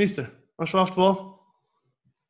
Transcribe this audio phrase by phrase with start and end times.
[0.00, 1.38] Mister, vamos falar futebol?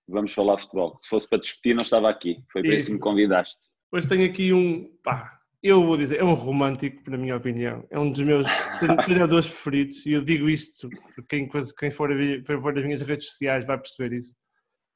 [0.08, 0.98] Vamos falar futebol.
[1.00, 2.42] Se fosse para discutir, não estava aqui.
[2.50, 3.60] Foi para isso que me convidaste.
[3.92, 7.86] Hoje tenho aqui um, pá, eu vou dizer, é um romântico, na minha opinião.
[7.88, 8.44] É um dos meus
[9.06, 10.04] treinadores preferidos.
[10.04, 10.88] E eu digo isto,
[11.28, 14.34] quem, quem for, a, for das minhas redes sociais vai perceber isso.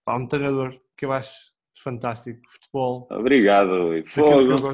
[0.04, 1.32] Pá, um treinador que eu acho
[1.80, 2.40] fantástico.
[2.50, 3.06] Futebol.
[3.12, 4.04] Obrigado, Rui.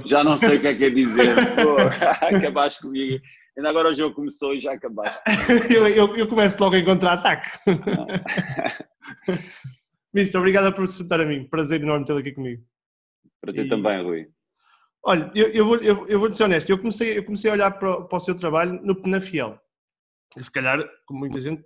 [0.07, 1.37] Já não sei o que é que é dizer.
[2.35, 3.23] acabaste comigo.
[3.61, 5.21] Ainda agora o jogo começou e já acabaste.
[5.71, 7.47] eu, eu, eu, começo logo em contra-ataque.
[10.15, 11.47] Mister, obrigado por se juntar a mim.
[11.47, 12.65] Prazer enorme tê-lo aqui comigo.
[13.39, 13.69] Prazer e...
[13.69, 14.29] também, Rui.
[15.05, 17.71] Olha, eu, eu, vou, eu, eu vou ser honesto, eu comecei, eu comecei a olhar
[17.73, 19.61] para, para o seu trabalho no Penafiel.
[20.39, 21.63] E se calhar, como muita gente,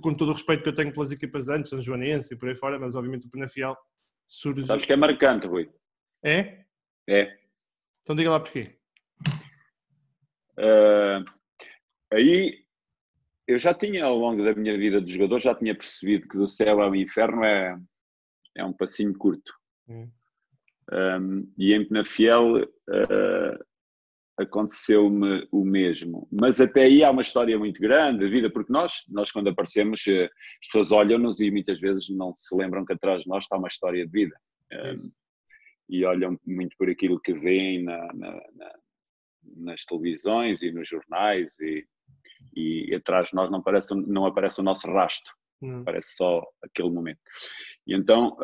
[0.00, 2.54] com todo o respeito que eu tenho pelas equipas antes, São Joanense e por aí
[2.54, 3.74] fora, mas obviamente o Penafiel
[4.26, 4.64] surge.
[4.64, 5.70] Sabes que é marcante, Rui.
[6.22, 6.66] É?
[7.08, 7.34] É.
[8.02, 8.78] Então diga lá porquê.
[10.60, 11.24] Uh,
[12.12, 12.62] aí
[13.50, 16.46] eu já tinha, ao longo da minha vida de jogador, já tinha percebido que do
[16.46, 17.76] céu ao inferno é,
[18.56, 19.52] é um passinho curto.
[19.88, 20.08] Hum.
[20.92, 23.64] Um, e em Penafiel uh,
[24.38, 26.28] aconteceu-me o mesmo.
[26.30, 30.04] Mas até aí há uma história muito grande, a vida, porque nós, nós quando aparecemos,
[30.06, 33.56] uh, as pessoas olham-nos e muitas vezes não se lembram que atrás de nós está
[33.56, 34.36] uma história de vida.
[34.72, 35.10] Um,
[35.88, 38.72] e olham muito por aquilo que veem na, na, na,
[39.56, 41.84] nas televisões e nos jornais e,
[42.54, 45.80] e atrás de nós não, aparece, não aparece o nosso rastro, hum.
[45.80, 47.20] aparece só aquele momento.
[47.86, 48.36] E então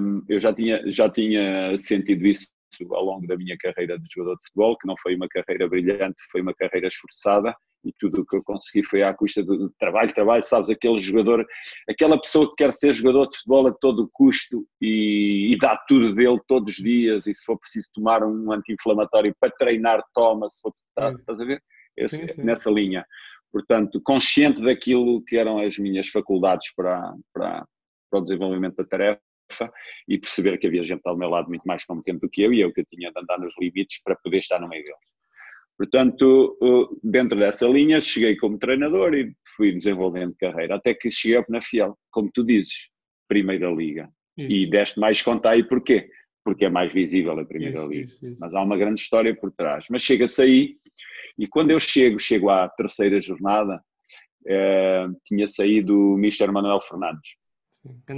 [0.00, 2.48] um, eu já tinha, já tinha sentido isso
[2.90, 6.22] ao longo da minha carreira de jogador de futebol, que não foi uma carreira brilhante,
[6.30, 10.12] foi uma carreira esforçada e tudo o que eu consegui foi à custa do trabalho,
[10.12, 11.46] trabalho, sabes, aquele jogador,
[11.88, 16.14] aquela pessoa que quer ser jogador de futebol a todo custo e, e dá tudo
[16.14, 20.60] dele todos os dias e se for preciso tomar um anti-inflamatório para treinar, toma, se
[20.60, 21.62] for, estás, estás a ver?
[21.96, 22.42] Esse, sim, sim.
[22.42, 23.04] Nessa linha.
[23.52, 27.66] Portanto, consciente daquilo que eram as minhas faculdades para, para,
[28.10, 29.22] para o desenvolvimento da tarefa
[30.06, 32.60] e perceber que havia gente ao meu lado muito mais competente do que eu e
[32.60, 35.17] eu que tinha de andar nos limites para poder estar no meio deles.
[35.78, 36.58] Portanto,
[37.04, 41.96] dentro dessa linha, cheguei como treinador e fui desenvolvendo carreira, até que cheguei ao Penafiel,
[42.10, 42.88] como tu dizes,
[43.28, 44.10] Primeira Liga.
[44.36, 44.52] Isso.
[44.52, 46.10] E deste mais conta aí porquê?
[46.44, 48.04] Porque é mais visível a Primeira isso, Liga.
[48.04, 49.86] Isso, Mas há uma grande história por trás.
[49.88, 50.76] Mas chega-se aí,
[51.38, 53.80] e quando eu chego, chego à terceira jornada,
[54.48, 56.50] eh, tinha saído o Mr.
[56.50, 57.36] Manuel Fernandes.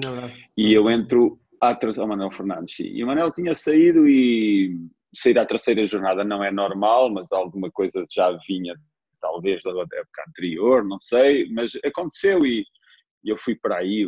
[0.07, 0.47] Abraço.
[0.57, 2.87] E eu entro à terceira, Manuel Fernandes, sim.
[2.87, 4.79] E o Manuel tinha saído e
[5.15, 8.75] sair à terceira jornada não é normal, mas alguma coisa já vinha,
[9.21, 12.65] talvez, da época anterior, não sei, mas aconteceu e,
[13.25, 14.07] e eu fui para aí,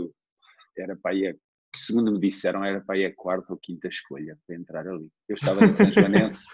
[0.78, 1.34] era para aí,
[1.72, 5.08] que segundo me disseram, era para aí a quarta ou quinta escolha para entrar ali.
[5.28, 6.46] Eu estava na São Joanense,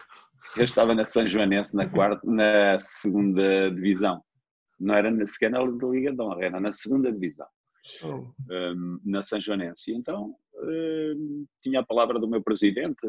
[0.56, 4.22] eu estava na São Joanense na, quarta, na segunda divisão.
[4.78, 7.47] Não era sequer na Liga de Honra, era na segunda divisão
[8.03, 8.32] oh.
[8.50, 9.92] um, na São Joanense.
[9.92, 13.00] Então um, tinha a palavra do meu presidente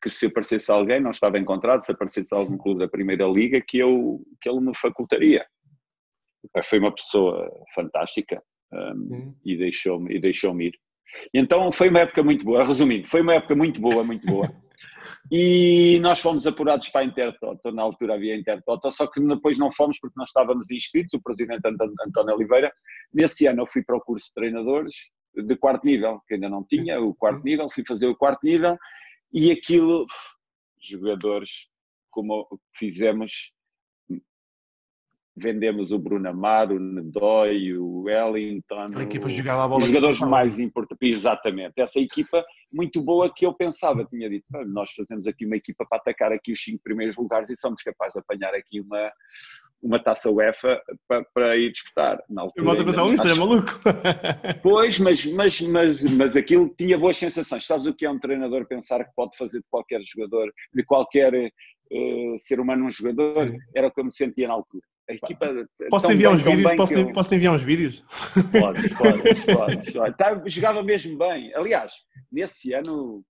[0.00, 3.78] que se aparecesse alguém, não estava encontrado, se aparecesse algum clube da Primeira Liga, que,
[3.78, 5.44] eu, que ele me facultaria.
[6.64, 10.72] Foi uma pessoa fantástica um, e deixou-me deixou ir.
[11.34, 14.48] E então foi uma época muito boa, resumindo, foi uma época muito boa, muito boa.
[15.30, 19.70] E nós fomos apurados para a Intertoto, na altura havia Intertoto, só que depois não
[19.70, 21.60] fomos porque não estávamos inscritos, o presidente
[22.06, 22.72] António Oliveira.
[23.12, 24.94] Nesse ano eu fui para o curso de treinadores
[25.34, 28.76] de quarto nível, que ainda não tinha o quarto nível, fui fazer o quarto nível
[29.32, 30.06] e aquilo,
[30.80, 31.68] jogadores
[32.10, 33.52] como fizemos,
[35.36, 40.20] vendemos o Bruno Amaro, o Nedói, o Wellington, a equipa jogava a bola os jogadores
[40.20, 45.46] mais importantes, exatamente, essa equipa muito boa que eu pensava, tinha dito, nós fazemos aqui
[45.46, 48.80] uma equipa para atacar aqui os cinco primeiros lugares e somos capazes de apanhar aqui
[48.80, 49.10] uma,
[49.82, 52.22] uma taça UEFA para, para ir disputar.
[52.28, 53.80] Na altura, eu volto a pensar, isto é maluco.
[54.62, 57.66] Pois, mas, mas, mas, mas aquilo tinha boas sensações.
[57.66, 61.32] Sabes o que é um treinador pensar que pode fazer de qualquer jogador, de qualquer
[61.34, 63.32] uh, ser humano um jogador?
[63.34, 63.56] Sim.
[63.74, 64.84] Era o que eu me sentia na altura.
[65.10, 66.76] A equipa posso-te enviar, uns vídeos?
[66.76, 67.12] Posso, eu...
[67.12, 68.04] posso enviar uns vídeos?
[68.52, 70.16] Pode, pode, pode.
[70.16, 71.52] Tá, jogava mesmo bem.
[71.54, 71.92] Aliás,
[72.30, 73.24] nesse ano,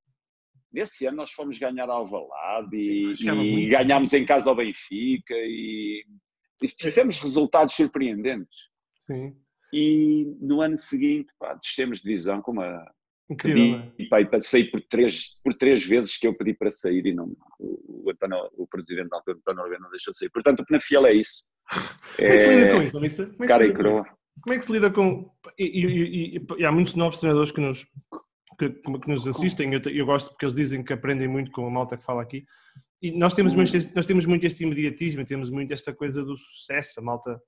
[0.71, 6.05] nesse ano nós fomos ganhar ao Alvalade e, e ganhámos em casa ao Benfica e,
[6.63, 8.69] e fizemos resultados surpreendentes.
[9.07, 9.35] Sim.
[9.73, 12.85] E no ano seguinte, pá, descemos de divisão com uma
[13.31, 17.15] Incrível, pedi, pá, passei por três, por três vezes que eu pedi para sair e
[17.15, 18.13] não, o, o,
[18.57, 20.29] o presidente da altura, António Oliveira, não deixou sair.
[20.31, 21.45] Portanto, o Penafiel é isso.
[22.17, 23.27] Como é que se lida com isso, Alissa?
[23.27, 24.07] Como é cara e coroa.
[24.43, 25.31] Como é que se lida com.
[25.59, 27.87] E, e, e, e, há muitos novos treinadores que nos,
[28.59, 31.71] que, que nos assistem, eu, eu, gosto porque eles dizem que aprendem muito com a
[31.71, 32.45] malta que fala aqui.
[33.03, 37.01] E nós temos, muito, nós temos muito este imediatismo, temos muito esta coisa do sucesso,
[37.01, 37.41] a malta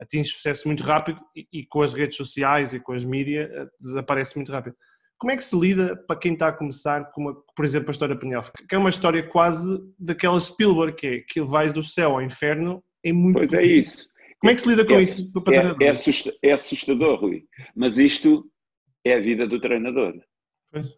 [0.00, 3.66] atinge sucesso muito rápido e, e, com as redes sociais e com as mídias eh,
[3.80, 4.76] desaparece muito rápido.
[5.18, 7.92] Como é que se lida para quem está a começar, com uma, por exemplo, a
[7.92, 12.12] história Penhoff, que é uma história quase daquela Spielberg, que é que vais do céu
[12.12, 14.08] ao inferno em muito Pois é isso.
[14.38, 17.44] Como é que se lida com é, isso do é, é, assustador, é assustador, Rui.
[17.74, 18.50] Mas isto
[19.04, 20.14] é a vida do treinador.
[20.72, 20.88] Pois.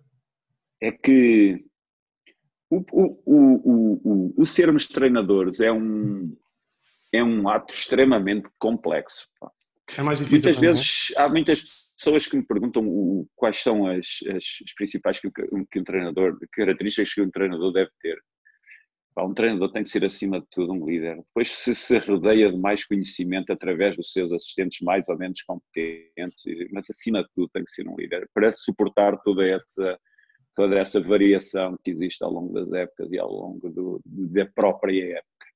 [0.81, 1.64] É que
[2.70, 6.37] o, o, o, o, o sermos treinadores é um,
[7.12, 9.29] é um ato extremamente complexo.
[9.97, 10.49] É mais difícil.
[10.49, 11.62] Muitas vezes há muitas
[11.97, 16.37] pessoas que me perguntam o, quais são as, as, as principais que, que um treinador,
[16.52, 18.19] características que um treinador deve ter.
[19.18, 21.16] Um treinador tem que ser, acima de tudo, um líder.
[21.16, 26.44] Depois, se se rodeia de mais conhecimento através dos seus assistentes mais ou menos competentes,
[26.70, 29.98] mas acima de tudo, tem que ser um líder para suportar toda essa,
[30.54, 35.18] toda essa variação que existe ao longo das épocas e ao longo do, da própria
[35.18, 35.46] época.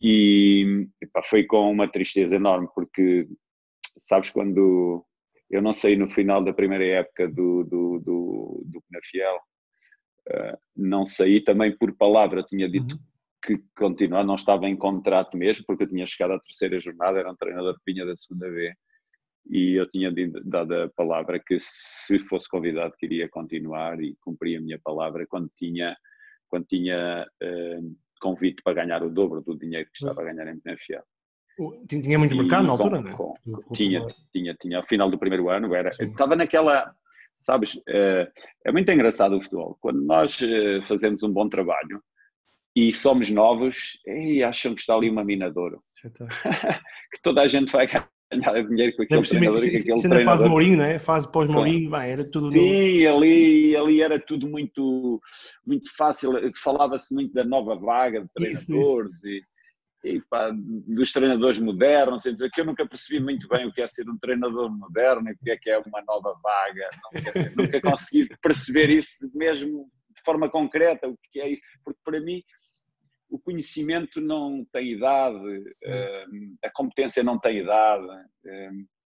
[0.00, 0.86] E
[1.24, 3.26] foi com uma tristeza enorme, porque
[3.98, 5.04] sabes quando
[5.50, 9.40] eu não saí no final da primeira época do, do, do, do Penafiel,
[10.76, 13.00] não saí também por palavra, tinha dito uhum.
[13.44, 17.30] que continuar, não estava em contrato mesmo, porque eu tinha chegado à terceira jornada, era
[17.30, 18.74] um treinador que vinha da segunda V,
[19.50, 20.12] e eu tinha
[20.44, 25.50] dado a palavra que se fosse convidado queria continuar e cumprir a minha palavra quando
[25.58, 25.94] tinha,
[26.48, 30.58] quando tinha uh, convite para ganhar o dobro do dinheiro que estava a ganhar em
[30.58, 31.02] Penafiel.
[31.86, 33.74] Tinha muito mercado na altura, não é?
[33.74, 34.78] Tinha, tinha, tinha.
[34.78, 36.94] Ao final do primeiro ano, era, estava naquela.
[37.38, 38.30] Sabes, é,
[38.66, 39.76] é muito engraçado o futebol.
[39.80, 42.02] Quando nós eh, fazemos um bom trabalho
[42.74, 45.78] e somos novos, e acham que está ali uma minadora.
[46.04, 48.08] que toda a gente vai ganhar
[48.68, 50.24] dinheiro com aquele não, treinador e com aquele treinador.
[50.24, 50.98] fase Mourinho, não é?
[50.98, 52.10] Fase pós-Mourinho, claro.
[52.10, 52.50] era tudo...
[52.50, 53.16] Sim, no...
[53.16, 55.20] ali, ali era tudo muito,
[55.66, 56.32] muito fácil,
[56.62, 59.28] falava-se muito da nova vaga de treinadores isso, isso.
[59.28, 59.53] e
[60.04, 62.22] e, pá, dos treinadores modernos,
[62.52, 65.38] que eu nunca percebi muito bem o que é ser um treinador moderno e o
[65.42, 70.48] que é que é uma nova vaga, nunca, nunca consegui perceber isso mesmo de forma
[70.50, 72.42] concreta, o que é isso, porque para mim
[73.30, 76.24] o conhecimento não tem idade, eh,
[76.64, 78.06] a competência não tem idade.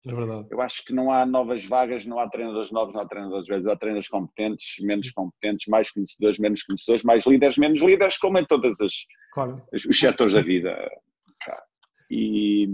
[0.06, 0.48] Eh, é verdade.
[0.50, 3.66] Eu acho que não há novas vagas, não há treinadores novos, não há treinadores velhos,
[3.66, 8.44] há treinadores competentes, menos competentes, mais conhecedores, menos conhecedores, mais líderes, menos líderes, como em
[8.44, 9.62] todos os, claro.
[9.72, 10.76] os, setores da vida.
[12.10, 12.66] E,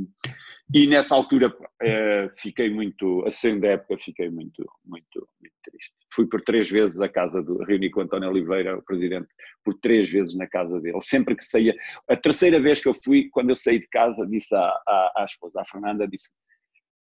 [0.72, 5.92] e nessa altura é, fiquei muito, a segunda época fiquei muito, muito, muito triste.
[6.12, 9.26] Fui por três vezes à casa do, reuni com António Oliveira, o presidente,
[9.64, 11.00] por três vezes na casa dele.
[11.00, 11.74] Sempre que saía,
[12.08, 15.24] a terceira vez que eu fui, quando eu saí de casa, disse à, à, à
[15.24, 16.30] esposa, à Fernanda, disse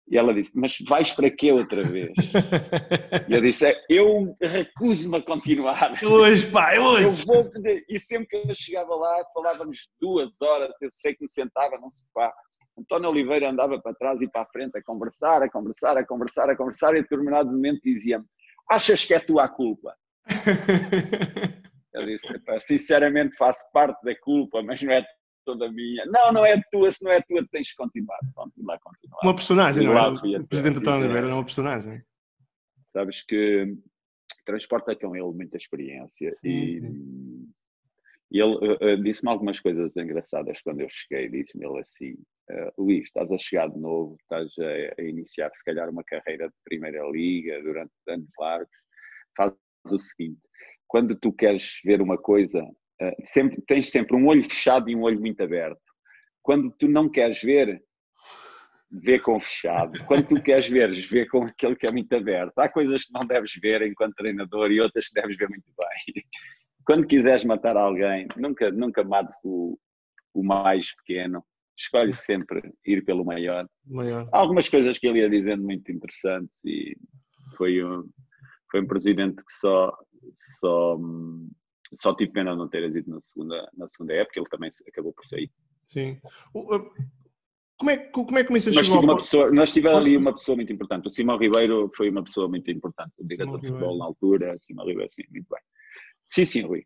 [0.09, 2.11] e ela disse: Mas vais para quê outra vez?
[3.27, 5.93] e eu disse: é, Eu recuso-me a continuar.
[6.03, 7.21] Hoje, pai, hoje.
[7.21, 7.83] Eu vou poder.
[7.89, 10.71] E sempre que eu chegava lá, falávamos duas horas.
[10.81, 12.33] Eu sei que me sentava num sofá.
[12.77, 16.49] António Oliveira andava para trás e para a frente a conversar, a conversar, a conversar,
[16.49, 16.95] a conversar.
[16.95, 18.25] E a determinado momento dizia-me:
[18.69, 19.95] Achas que é tua a culpa?
[21.93, 22.27] eu disse:
[22.59, 25.05] Sinceramente, faço parte da culpa, mas não é
[25.43, 26.05] toda minha.
[26.05, 28.19] Não, não é tua, se não é tua, tens que continuar.
[28.33, 29.19] Continuar, continuar.
[29.23, 30.09] Uma personagem, não é?
[30.39, 32.01] O presidente António Oliveira é uma personagem.
[32.91, 33.75] Sabes que
[34.45, 37.49] transporta com ele muita experiência sim, e, sim.
[38.31, 41.29] ele uh, uh, disse-me algumas coisas engraçadas quando eu cheguei.
[41.29, 42.13] Disse-me ele assim:
[42.51, 46.47] uh, Luís, estás a chegar de novo, estás a, a, iniciar se calhar uma carreira
[46.47, 48.75] de primeira liga durante anos largos.
[49.35, 49.53] Faz
[49.89, 50.41] o seguinte:
[50.87, 52.63] quando tu queres ver uma coisa,
[53.23, 55.79] sempre, tens sempre um olho fechado e um olho muito aberto.
[56.41, 57.81] Quando tu não queres ver,
[58.91, 60.03] vê com fechado.
[60.05, 62.57] Quando tu queres ver, vê com aquele que é muito aberto.
[62.59, 66.23] Há coisas que não deves ver enquanto treinador e outras que deves ver muito bem.
[66.85, 69.79] Quando quiseres matar alguém, nunca, nunca mates o,
[70.33, 71.43] o mais pequeno.
[71.77, 73.65] Escolhe sempre ir pelo maior.
[73.85, 74.27] maior.
[74.31, 76.95] Há algumas coisas que ele ia dizendo muito interessantes e
[77.57, 78.07] foi um,
[78.69, 79.91] foi um presidente que só,
[80.59, 81.49] só hum,
[81.93, 85.13] só tive pena de não ter ido na segunda, na segunda época, ele também acabou
[85.13, 85.51] por sair.
[85.83, 86.19] Sim.
[87.77, 90.55] Como é, como é que começou a nós uma pessoa, Nós tivemos ali uma pessoa
[90.55, 91.07] muito importante.
[91.07, 94.57] O Simão Ribeiro foi uma pessoa muito importante, o diretor de futebol na altura.
[94.61, 95.61] Simão Ribeiro, sim, muito bem.
[96.25, 96.85] Sim, sim, Rui.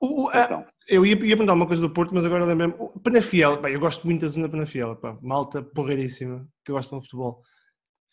[0.00, 0.66] O, então.
[0.88, 2.74] eu ia, ia perguntar uma coisa do Porto, mas agora lembro-me.
[3.02, 7.42] Penafiel, bem, eu gosto muito da zona Penafiel, pá, malta porreiríssima que gosta de futebol.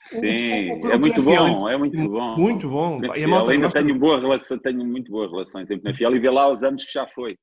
[0.04, 2.36] Sim, o, o, o, é muito bom, é muito bom.
[2.38, 3.02] Muito bom.
[3.16, 6.20] E a malta ainda tenho, boa relação, tenho muito boas relações sempre na Fiel e
[6.20, 7.38] vê lá os anos que já foi.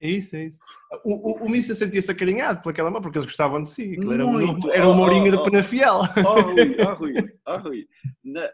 [0.00, 0.58] É isso, é isso.
[1.02, 3.96] O, o, o Missa sentia-se acarinhado pelaquela mão porque eles gostavam de si.
[4.00, 4.70] Era, Muito.
[4.70, 6.00] era o Mourinho oh, oh, da Penafiel.
[6.18, 7.14] Oh, Rui, oh, Rui,
[7.46, 7.86] oh, Rui.
[8.22, 8.48] Na,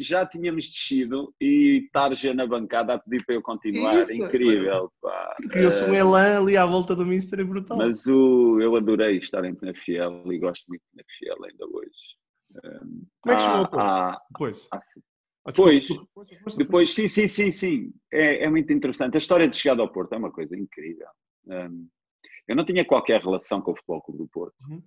[0.00, 3.94] já tínhamos descido e Tarja na bancada a pedir para eu continuar.
[3.94, 4.90] Isso, Incrível.
[5.50, 7.76] Criou-se um elan ali à volta do Mister, é brutal.
[7.76, 12.16] Mas o, eu adorei estar em Penafiel e gosto muito de Penafiel ainda hoje.
[13.20, 14.68] Como é que chegou a Depois.
[14.72, 14.80] Ah,
[15.46, 15.88] depois,
[16.56, 17.94] depois, sim, sim, sim, sim.
[18.12, 19.14] É, é, muito interessante.
[19.14, 21.06] A história de chegada ao Porto é uma coisa incrível.
[21.46, 21.88] Um,
[22.48, 24.54] eu não tinha qualquer relação com o Futebol Clube do Porto.
[24.68, 24.82] Uhum.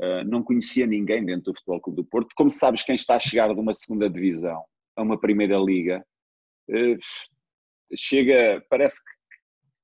[0.00, 2.28] Uh, não conhecia ninguém dentro do Futebol Clube do Porto.
[2.36, 4.64] Como sabes, quem está a chegar de uma segunda divisão
[4.96, 6.04] a uma primeira liga,
[6.70, 6.98] uh,
[7.96, 9.17] chega, parece que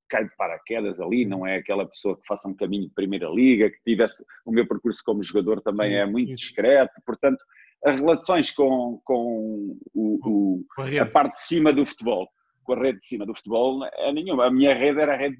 [0.08, 3.70] cai de paraquedas ali, não é aquela pessoa que faça um caminho de primeira liga,
[3.70, 6.44] que tivesse o meu percurso como jogador também Sim, é muito isso.
[6.44, 7.42] discreto, portanto
[7.84, 10.64] as relações com, com o, o,
[11.00, 12.26] a parte de cima do futebol,
[12.62, 14.46] com a rede de cima do futebol, é nenhuma.
[14.46, 15.36] A minha rede era a rede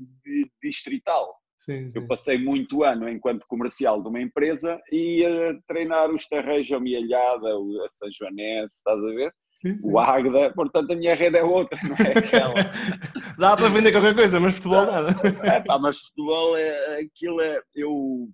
[0.62, 1.35] distrital.
[1.56, 1.99] Sim, sim.
[1.99, 7.56] Eu passei muito ano enquanto comercial de uma empresa e ia treinar os Terreiros Amealhada,
[7.56, 9.35] o São Joanense, estás a ver?
[9.54, 9.88] Sim, sim.
[9.90, 12.54] O Águeda, portanto a minha rede é outra, não é aquela.
[13.38, 15.08] Dá para vender qualquer coisa, mas futebol nada.
[15.42, 17.62] É pá, mas futebol é aquilo é.
[17.75, 18.28] Eu,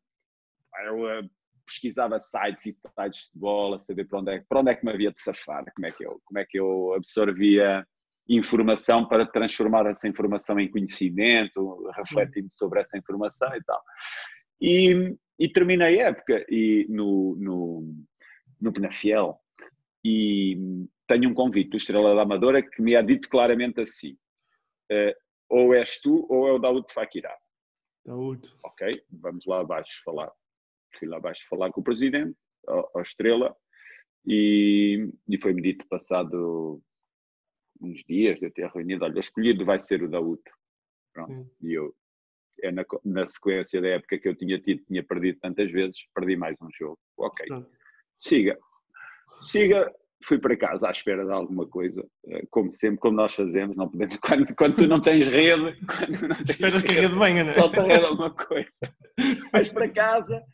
[0.86, 1.28] eu
[1.66, 4.92] pesquisava sites e sites de bola, saber para onde, é, para onde é que me
[4.92, 7.86] havia de safar, como é que eu, como é que eu absorvia
[8.28, 13.82] informação para transformar essa informação em conhecimento, refletindo sobre essa informação e tal.
[14.60, 17.94] E, e terminei a época e no, no,
[18.60, 19.38] no Penafiel
[20.04, 24.12] e tenho um convite do Estrela da Amadora que me ha dito claramente assim,
[24.92, 25.14] uh,
[25.48, 27.36] ou és tu ou é o Daúde Fakirá.
[28.04, 28.48] Daúde.
[28.64, 30.32] Ok, vamos lá abaixo falar
[30.98, 32.36] fui lá abaixo falar com o presidente,
[32.66, 33.56] ao, Estrela,
[34.26, 36.82] e, e foi-me dito passado
[37.80, 40.50] uns dias de eu ter reunido, olha, o escolhido vai ser o Dauto.
[41.14, 41.50] Pronto.
[41.62, 41.94] E eu,
[42.62, 46.36] é na, na, sequência da época que eu tinha tido, tinha perdido tantas vezes, perdi
[46.36, 46.98] mais um jogo.
[47.16, 47.46] Ok.
[48.18, 48.58] Siga.
[49.42, 49.90] Siga.
[50.22, 53.88] Fui para casa à espera de alguma coisa, eh, como sempre, como nós fazemos, não
[53.88, 57.44] podemos, quando, quando tu não tens rede, quando não tens Espera que a rede venha,
[57.44, 57.54] não é?
[57.54, 58.94] Só te rede alguma coisa.
[59.52, 60.44] Vais para casa,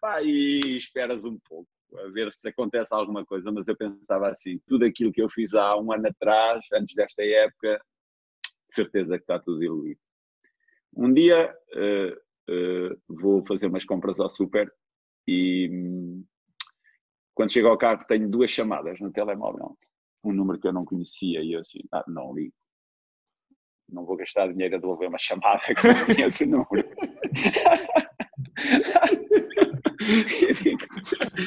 [0.00, 4.58] Pá, e esperas um pouco a ver se acontece alguma coisa, mas eu pensava assim,
[4.66, 7.80] tudo aquilo que eu fiz há um ano atrás, antes desta época,
[8.68, 10.00] de certeza que está tudo diluído.
[10.96, 14.72] Um dia uh, uh, vou fazer umas compras ao super
[15.26, 16.24] e um,
[17.34, 19.76] quando chego ao carro tenho duas chamadas no telemóvel,
[20.24, 22.54] um número que eu não conhecia e eu assim, ah, não ligo.
[23.88, 26.88] Não vou gastar dinheiro a devolver uma chamada que não conheço o número.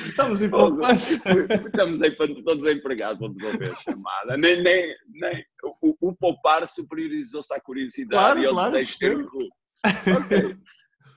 [0.08, 1.22] Estamos em poupança.
[1.66, 4.38] Estamos aí todos empregados para devolver a chamada.
[4.38, 5.46] Nem, nem, nem,
[5.82, 9.50] o, o poupar superiorizou-se à curiosidade claro, e ao claro, desejo de
[9.86, 10.58] Ok.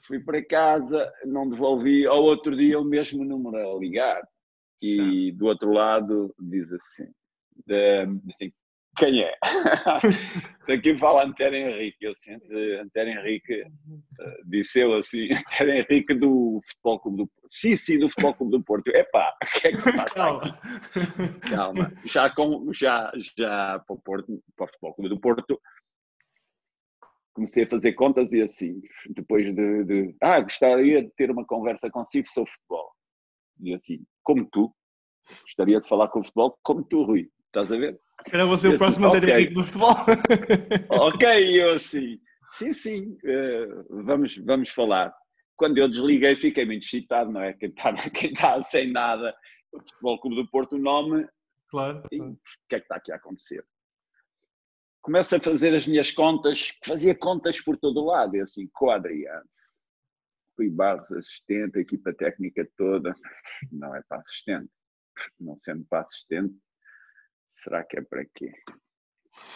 [0.06, 2.06] Fui para casa, não devolvi.
[2.06, 4.22] Ao outro dia, o mesmo número a ligar.
[4.82, 7.06] E do outro lado, diz assim:
[7.66, 8.52] de, assim
[8.96, 9.34] quem é?
[10.66, 12.04] Daqui fala Antero Henrique.
[12.04, 12.44] Eu sinto
[12.82, 13.68] Antero Henrique, uh,
[14.46, 17.48] disse eu assim, Antero Henrique do Futebol Clube do Porto.
[17.48, 18.88] Sim, sim, do Futebol Clube do Porto.
[18.88, 20.42] Epá, o que é que se passa Calma.
[20.42, 21.50] aqui?
[21.50, 21.92] Calma.
[22.04, 25.60] Já, com, já, já para, o Porto, para o Futebol Clube do Porto,
[27.32, 31.88] comecei a fazer contas e assim, depois de, de ah, gostaria de ter uma conversa
[31.90, 32.90] consigo sobre futebol.
[33.62, 34.72] E assim, como tu,
[35.42, 37.28] gostaria de falar com o futebol como tu, Rui.
[37.46, 38.00] Estás a ver?
[38.32, 39.50] Era você o próximo assim, okay.
[39.50, 39.94] Do futebol.
[40.88, 42.20] ok, eu assim,
[42.50, 45.12] sim, sim, uh, vamos, vamos falar.
[45.56, 47.54] Quando eu desliguei fiquei muito excitado, não é?
[47.54, 49.34] Quem está, quem está sem nada,
[49.72, 51.26] o Futebol Clube do Porto, o nome.
[51.68, 52.04] Claro.
[52.12, 52.36] E, o
[52.68, 53.64] que é que está aqui a acontecer?
[55.02, 58.90] Começo a fazer as minhas contas, fazia contas por todo o lado, e assim, com
[60.60, 63.14] Fui Barros assistente, a equipa técnica toda,
[63.72, 64.68] não é para assistente.
[65.40, 66.54] Não sendo para assistente,
[67.64, 68.52] Será que é para quê?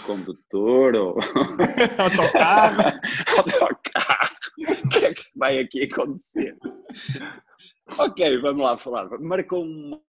[0.06, 1.18] Condutor ou.
[2.00, 3.00] Autocarro?
[3.36, 4.36] Autocarro.
[4.58, 6.56] O que é que vai aqui acontecer?
[7.98, 9.06] ok, vamos lá falar.
[9.20, 10.00] Marcou uma,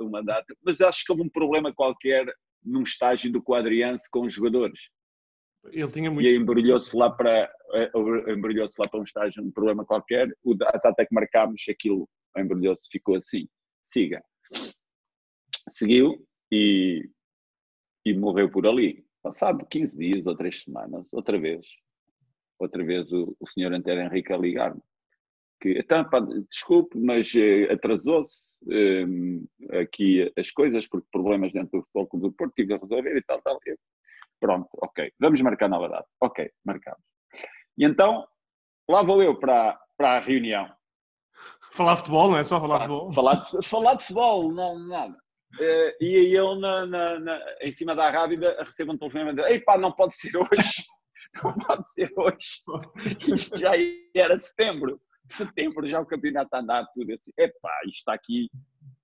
[0.00, 2.26] uma data, mas acho que houve um problema qualquer
[2.64, 4.90] num estágio do Quadriance com os jogadores.
[5.70, 6.26] Ele tinha muito...
[6.26, 7.90] E embrulhou-se lá para eh,
[8.32, 10.28] embrulhou-se lá para um estágio, um problema qualquer.
[10.42, 13.46] O data que marcámos, aquilo embrulhou-se, ficou assim.
[13.82, 14.22] Siga.
[15.68, 17.08] Seguiu e
[18.04, 19.04] e morreu por ali.
[19.22, 21.66] Passado 15 dias ou 3 semanas, outra vez,
[22.58, 24.80] outra vez o, o senhor Antero Henrique a ligar-me.
[25.60, 26.18] Que, então, pá,
[26.50, 32.32] desculpe, mas eh, atrasou-se eh, aqui as coisas, porque problemas dentro do Futebol Clube do
[32.32, 33.60] Porto tive a resolver e tal, tal.
[33.64, 33.76] Eu,
[34.42, 36.08] pronto, ok, vamos marcar nova data.
[36.20, 37.00] Ok, marcamos.
[37.78, 38.26] E então,
[38.90, 40.68] lá vou eu para, para a reunião.
[41.70, 43.12] Falar de futebol, não é só falar de futebol?
[43.12, 45.16] Falar de, falar de futebol, não, nada.
[45.54, 49.60] Uh, e eu, na, na, na, em cima da rábida, recebo um telefonema de Ei
[49.60, 50.84] pá, não pode ser hoje.
[51.42, 52.60] Não pode ser hoje.
[53.26, 53.72] Isto já
[54.14, 55.00] era setembro.
[55.26, 57.32] Setembro já o campeonato está a andar tudo assim.
[57.38, 58.50] Epá, isto está aqui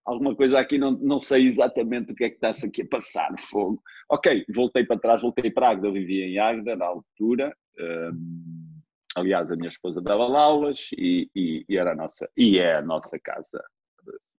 [0.09, 3.29] alguma coisa aqui, não, não sei exatamente o que é que está-se aqui a passar,
[3.39, 3.83] fogo.
[4.11, 7.55] Ok, voltei para trás, voltei para Águeda, vivia em Águeda, na altura.
[7.79, 8.81] Um,
[9.15, 12.83] aliás, a minha esposa dava aulas e, e, e, era a nossa, e é a
[12.83, 13.63] nossa casa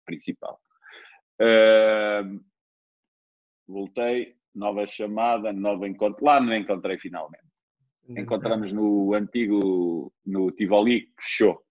[0.06, 0.60] principal.
[1.40, 2.42] Um,
[3.68, 6.26] voltei, nova chamada, nova encontro.
[6.26, 7.48] Lá não encontrei finalmente.
[8.10, 11.64] Encontramos no antigo, no Tivoli, que fechou.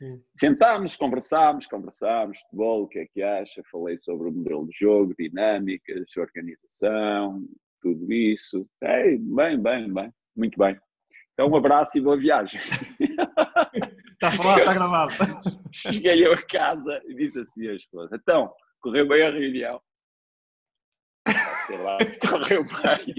[0.00, 0.18] Sim.
[0.34, 3.62] Sentámos, conversámos, conversámos, futebol, o que é que acha?
[3.70, 7.44] Falei sobre o modelo de jogo, dinâmicas, organização,
[7.82, 8.66] tudo isso.
[8.82, 10.78] Ei, bem, bem, bem, muito bem.
[11.34, 12.60] Então, um abraço e boa viagem.
[14.22, 15.12] Está falado, está gravado.
[15.72, 18.52] Cheguei eu a casa e disse assim a esposa: Então,
[18.82, 19.80] correu bem a reunião?
[21.70, 21.98] Sei lá,
[22.28, 23.14] correu bem.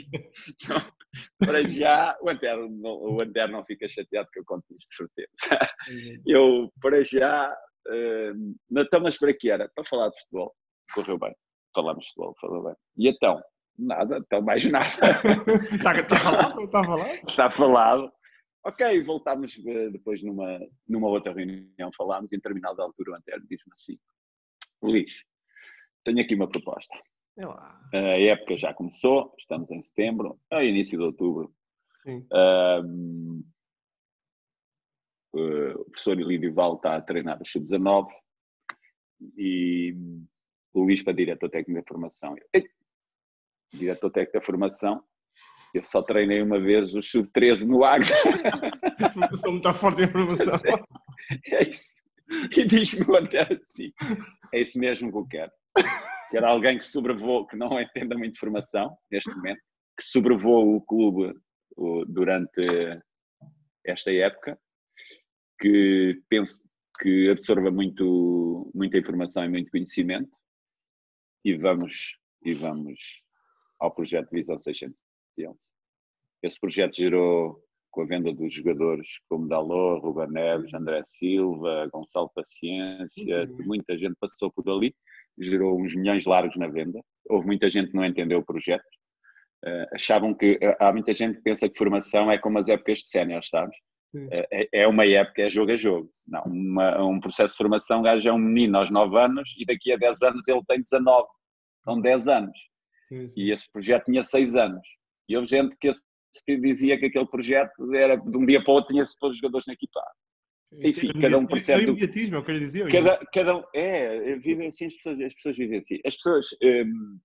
[1.40, 4.96] para já, o Antero, não, o Antero não fica chateado que eu conto isto, de
[4.96, 5.74] certeza.
[6.28, 7.50] Eu, para já,
[7.88, 9.70] uh, então, mas para que era?
[9.74, 10.54] Para falar de futebol.
[10.94, 11.34] Correu bem.
[11.74, 12.76] Falamos de futebol, falou bem.
[12.98, 13.42] E então?
[13.80, 14.90] Nada, então mais nada.
[15.72, 16.62] está, está falado?
[16.62, 17.20] Está falado?
[17.26, 18.14] Está falado.
[18.64, 23.42] Ok, voltámos eh, depois numa, numa outra reunião, falámos, e em determinada altura o Antero
[23.50, 23.98] disse-me assim,
[24.84, 25.24] Luís,
[26.04, 26.94] tenho aqui uma proposta.
[27.94, 31.54] A época já começou, estamos em setembro, a início de outubro.
[32.06, 33.44] Um,
[35.34, 38.08] o professor Lídio Val está a treinar o sub-19
[39.38, 39.96] e
[40.74, 42.36] o Luís para diretor técnico da formação.
[42.54, 42.64] Eu,
[43.74, 45.04] diretor técnico da formação,
[45.74, 48.14] eu só treinei uma vez o sub-13 no Águia.
[49.34, 50.60] Estou muito forte em formação.
[51.46, 51.96] É isso.
[52.58, 53.94] E diz-me Antero assim:
[54.54, 55.52] é isso mesmo que eu quero
[56.32, 59.60] que era alguém que sobrevoou, que não entenda muito formação neste momento,
[59.98, 61.34] que sobrevoou o clube
[62.08, 63.02] durante
[63.86, 64.58] esta época,
[65.60, 66.64] que penso
[67.02, 70.32] que absorva muito, muita informação e muito conhecimento
[71.44, 73.22] e vamos, e vamos
[73.78, 75.60] ao projeto Visão 611.
[76.42, 82.32] Esse projeto gerou com a venda dos jogadores como Dalô, Ruba Neves, André Silva, Gonçalo
[82.34, 83.66] Paciência, uhum.
[83.66, 84.96] muita gente passou por ali
[85.40, 87.00] gerou uns milhões largos na venda.
[87.30, 88.86] Houve muita gente que não entendeu o projeto.
[89.64, 93.00] Uh, achavam que uh, há muita gente que pensa que formação é como as épocas
[93.00, 93.76] de sénior, sabes?
[94.14, 96.12] Uh, é, é, uma época, é jogo a jogo.
[96.28, 99.66] Não, uma, um processo de formação, o gajo é um menino aos 9 anos e
[99.66, 101.28] daqui a 10 anos ele tem 19.
[101.84, 102.58] São 10 anos.
[103.08, 103.42] Sim, sim.
[103.42, 104.88] E esse projeto tinha 6 anos.
[105.30, 108.94] E houve gente que dizia que aquele projeto era de um dia para o outro
[108.94, 110.02] tinha todos os jogadores na equipa.
[110.74, 111.84] Enfim, é cada um percebe.
[111.84, 112.88] É o imediatismo, é eu dizia.
[112.88, 116.00] Cada, cada, é, vivem assim, as pessoas, as pessoas vivem assim.
[116.06, 116.48] As pessoas.
[116.64, 117.20] Um,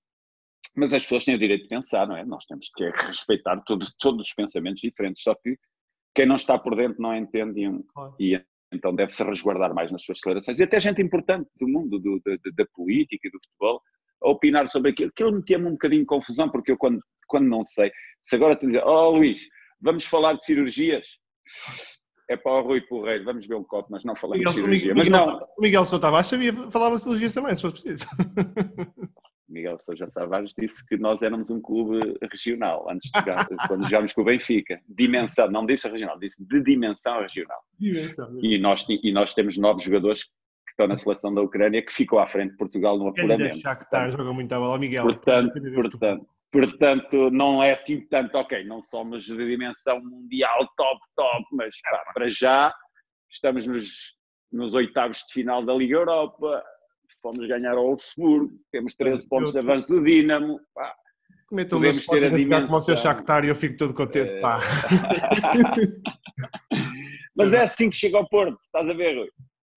[0.77, 2.25] mas as pessoas têm o direito de pensar, não é?
[2.25, 5.57] Nós temos que respeitar todo, todos os pensamentos diferentes, só que
[6.15, 8.17] quem não está por dentro não entende e, claro.
[8.21, 10.59] e então deve-se resguardar mais nas suas declarações.
[10.59, 13.81] E até gente importante do mundo, do, da, da, política e do futebol,
[14.23, 17.49] a opinar sobre aquilo, que eu metia-me um bocadinho de confusão, porque eu quando, quando
[17.49, 19.47] não sei, se agora tu dizes, oh Luís,
[19.81, 21.07] vamos falar de cirurgias,
[22.29, 24.95] é para o Rui Porreiro, vamos ver um copo, mas não falamos Miguel, de cirurgia.
[24.95, 25.39] Miguel, mas não.
[25.59, 28.07] O Miguel Sousa Tavares sabia, falava de cirurgias também, se fosse preciso.
[29.49, 34.13] Miguel Sousa Tavares disse que nós éramos um clube regional, antes de jogar, quando jogámos
[34.13, 34.81] com o Benfica.
[34.89, 37.59] Dimensão, não disse regional, disse de dimensão regional.
[37.79, 38.39] Dimensão.
[38.43, 40.31] E nós, e nós temos novos jogadores que
[40.71, 43.59] estão na seleção da Ucrânia que ficou à frente de Portugal no apuramento.
[43.59, 45.05] Shakhtar joga muito a bola, Miguel.
[45.05, 51.45] Portanto, portanto, Portanto, não é assim tanto, ok, não somos de dimensão mundial top, top,
[51.53, 52.73] mas pá, para já
[53.31, 54.15] estamos nos,
[54.53, 56.65] nos oitavos de final da Liga Europa,
[57.21, 60.95] fomos ganhar ao Wolfsburg, temos 13 pontos de avanço do Dinamo, pá,
[61.49, 62.67] Cometam podemos ter a dimensão.
[62.67, 64.41] como o seu Shakhtar e eu fico todo contente, é...
[64.41, 64.59] pá.
[67.37, 69.31] mas é assim que chega ao Porto, estás a ver, Rui?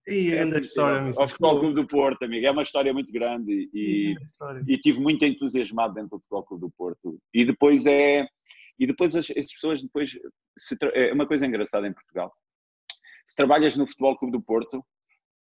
[0.10, 2.46] E é a história, ao Futebol Clube do Porto, amigo.
[2.46, 4.16] É uma história muito grande e,
[4.68, 7.20] e, tive muito entusiasmado dentro do Futebol Clube do Porto.
[7.34, 8.28] E depois é.
[8.80, 10.18] E depois as, as pessoas depois.
[10.58, 12.34] Se, é uma coisa engraçada em Portugal.
[13.28, 14.84] Se trabalhas no Futebol Clube do Porto,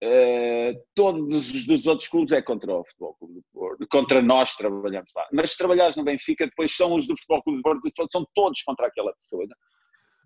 [0.05, 4.55] Uh, todos os dos outros clubes é contra o Futebol Clube do Porto, contra nós
[4.55, 5.27] trabalhamos lá.
[5.33, 8.63] Mas se trabalhares no Benfica, depois são os do Futebol Clube do Porto, são todos
[8.63, 9.47] contra aquela pessoa.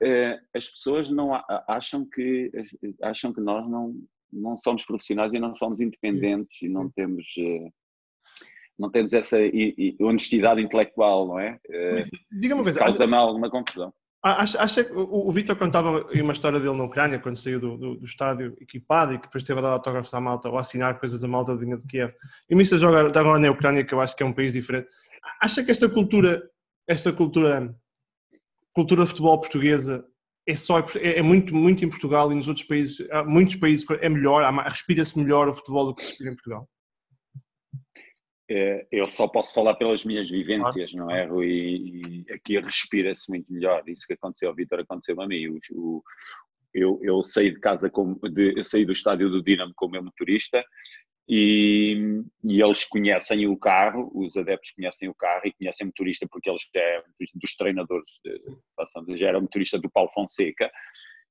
[0.02, 1.30] Uh, as pessoas não
[1.68, 2.50] acham que
[3.00, 3.94] acham que nós não
[4.32, 7.68] não somos profissionais e não somos independentes e não temos eh,
[8.78, 9.36] não temos essa
[10.00, 11.58] honestidade intelectual, não é?
[11.68, 13.92] Eh, diga uma coisa, causa-me alguma confusão.
[14.22, 17.78] Acho, acho que o, o Vitor contava uma história dele na Ucrânia, quando saiu do,
[17.78, 20.60] do, do, estádio equipado e que depois teve a dar autógrafos à malta ou a
[20.60, 22.12] assinar coisas da malta de de Kiev.
[22.48, 24.88] E o Missa joga agora na Ucrânia, que eu acho que é um país diferente.
[25.40, 26.42] Acha que esta cultura,
[26.86, 27.74] esta cultura,
[28.74, 30.04] cultura de futebol portuguesa
[30.46, 34.08] é só é, é muito muito em Portugal e nos outros países, muitos países é
[34.08, 36.68] melhor, respira-se melhor o futebol do que se respira em Portugal?
[38.52, 41.46] É, eu só posso falar pelas minhas vivências, não é, Rui?
[41.46, 43.84] E aqui respira-se muito melhor.
[43.86, 45.56] Isso que aconteceu ao Vitor aconteceu a mim.
[45.72, 46.02] O,
[46.74, 49.90] eu, eu saí de casa, com, de, eu saí do estádio do Dinamo com o
[49.90, 50.64] meu motorista
[51.32, 56.26] e, e, eles conhecem o carro, os adeptos conhecem o carro e conhecem o motorista
[56.28, 60.68] porque eles já é dos treinadores, de, já era motorista do Paulo Fonseca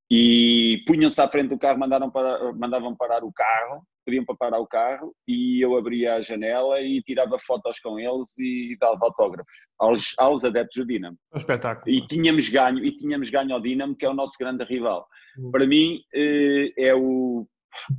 [0.09, 4.59] e punham-se à frente do carro, mandaram para, mandavam parar o carro, pediam para parar
[4.59, 9.53] o carro e eu abria a janela e tirava fotos com eles e dava autógrafos
[9.77, 11.17] aos, aos adeptos do Dinamo.
[11.33, 11.93] Um espetáculo.
[11.93, 15.05] E tínhamos ganho, e tínhamos ganho ao Dinamo, que é o nosso grande rival.
[15.37, 15.51] Uhum.
[15.51, 17.45] Para mim eh, é o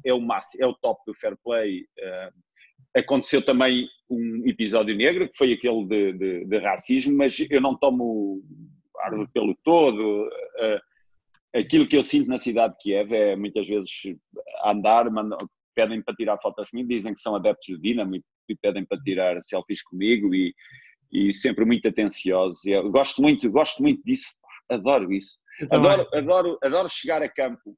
[0.05, 1.85] é o máximo, é o top do fair play.
[1.99, 2.31] Eh,
[2.97, 7.77] aconteceu também um episódio negro, que foi aquele de, de, de racismo, mas eu não
[7.77, 8.43] tomo
[8.99, 10.27] árvore pelo todo.
[10.27, 13.91] Uh, aquilo que eu sinto na cidade de Kiev é muitas vezes
[14.65, 15.39] andar, mandam,
[15.75, 19.01] pedem para tirar fotos comigo, dizem que são adeptos do Dinamo e, e pedem para
[19.01, 20.53] tirar selfies comigo e,
[21.13, 22.65] e sempre muito atenciosos.
[22.65, 24.33] Eu gosto muito, gosto muito disso,
[24.69, 25.39] adoro isso.
[25.71, 27.77] Adoro, adoro, adoro chegar a campo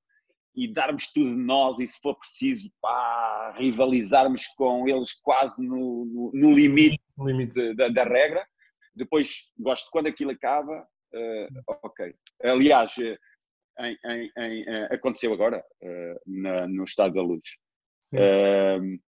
[0.54, 6.04] e darmos tudo de nós e se for preciso pá, rivalizarmos com eles quase no,
[6.04, 7.74] no, no limite, limite.
[7.74, 8.46] Da, da, regra.
[8.94, 12.14] Depois gosto quando aquilo acaba, uh, ok.
[12.42, 17.56] Aliás, em, em, em, eh, aconteceu agora, uh, na, no Estado da Luz.
[18.12, 19.00] Uh,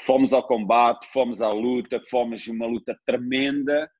[0.00, 3.90] fomos ao combate, fomos à luta, fomos uma luta tremenda,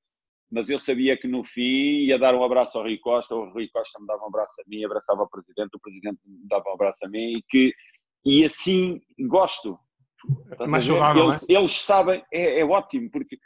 [0.50, 3.68] mas eu sabia que no fim ia dar um abraço ao Rui Costa, o Rui
[3.68, 6.74] Costa me dava um abraço a mim, abraçava o Presidente, o Presidente me dava um
[6.74, 7.74] abraço a mim, e, que,
[8.24, 9.78] e assim gosto.
[10.66, 11.52] Mas eles, é?
[11.52, 13.38] eles sabem, é, é ótimo, porque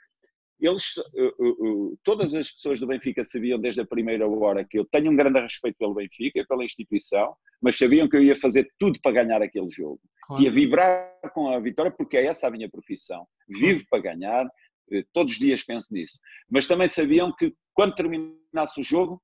[0.60, 4.84] eles, uh, uh, todas as pessoas do Benfica sabiam desde a primeira hora que eu
[4.84, 8.98] tenho um grande respeito pelo Benfica, pela instituição, mas sabiam que eu ia fazer tudo
[9.02, 10.00] para ganhar aquele jogo.
[10.26, 10.42] Claro.
[10.42, 13.26] Ia vibrar com a vitória, porque é essa a minha profissão.
[13.48, 14.50] Vivo para ganhar, uh,
[15.12, 16.18] todos os dias penso nisso.
[16.50, 19.22] Mas também sabiam que quando terminasse o jogo,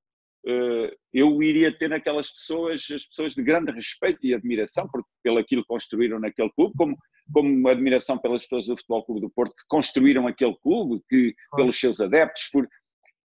[1.13, 5.63] eu iria ter aquelas pessoas, as pessoas de grande respeito e admiração por, pelo aquilo
[5.63, 6.97] que construíram naquele clube, como
[7.33, 11.79] como admiração pelas pessoas do Futebol Clube do Porto que construíram aquele clube, que, pelos
[11.79, 12.69] seus adeptos, por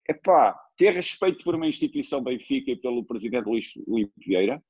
[0.08, 4.62] epá, ter respeito por uma instituição Benfica e pelo presidente Luís, Luís Vieira,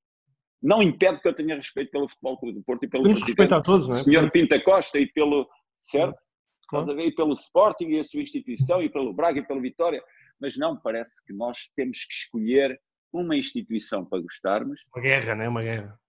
[0.63, 3.63] não impede que eu tenha respeito pelo Futebol Clube do Porto e pelo Temos presidente,
[3.63, 4.03] todos, é?
[4.03, 6.19] Senhor Pinta Costa e pelo, certo?
[6.69, 7.01] Claro.
[7.01, 10.03] E pelo Sporting e a sua instituição e pelo Braga e pelo Vitória,
[10.41, 12.81] mas não parece que nós temos que escolher
[13.13, 14.85] uma instituição para gostarmos.
[14.95, 15.49] Uma guerra, não é?
[15.49, 16.01] Uma guerra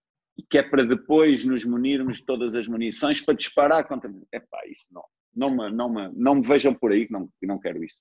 [0.50, 4.10] que é para depois nos munirmos de todas as munições para disparar contra.
[4.32, 5.04] Epá, isso não.
[5.36, 7.98] Não me, não me, não me vejam por aí que não, que não quero isso.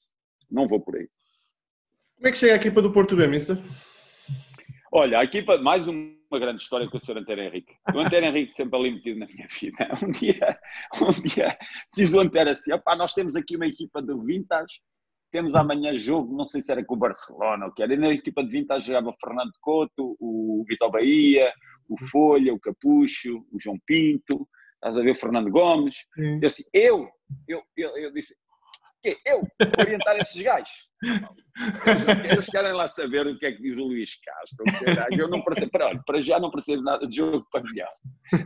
[0.50, 1.08] Não vou por aí.
[2.16, 3.58] Como é que chega a equipa do Porto B, Mister?
[4.92, 5.86] Olha, a equipa, mais
[6.30, 7.18] uma grande história com o Sr.
[7.18, 7.74] Antero Henrique.
[7.94, 9.88] O Antero Henrique sempre ali metido na minha vida.
[10.02, 10.58] Um dia,
[11.00, 11.58] um dia
[11.94, 14.80] diz o Antero assim: opá, nós temos aqui uma equipa de Vintage,
[15.30, 17.94] temos amanhã jogo, não sei se era com o Barcelona ou que era.
[17.94, 21.52] E na equipa de Vintage jogava o Fernando Couto, o Vitor Bahia,
[21.88, 25.96] o Folha, o Capucho, o João Pinto, estás a ver o Fernando Gomes.
[26.40, 27.08] Eu, assim, eu,
[27.48, 28.34] eu, eu, eu disse,
[29.14, 29.42] que eu
[29.78, 30.86] orientar esses gajos.
[31.04, 34.64] Eles, eles, querem lá saber o que é que diz o Luís Castro.
[35.16, 37.88] Eu não percebo, para, olha, para já não percebo nada de jogo para pavilhão.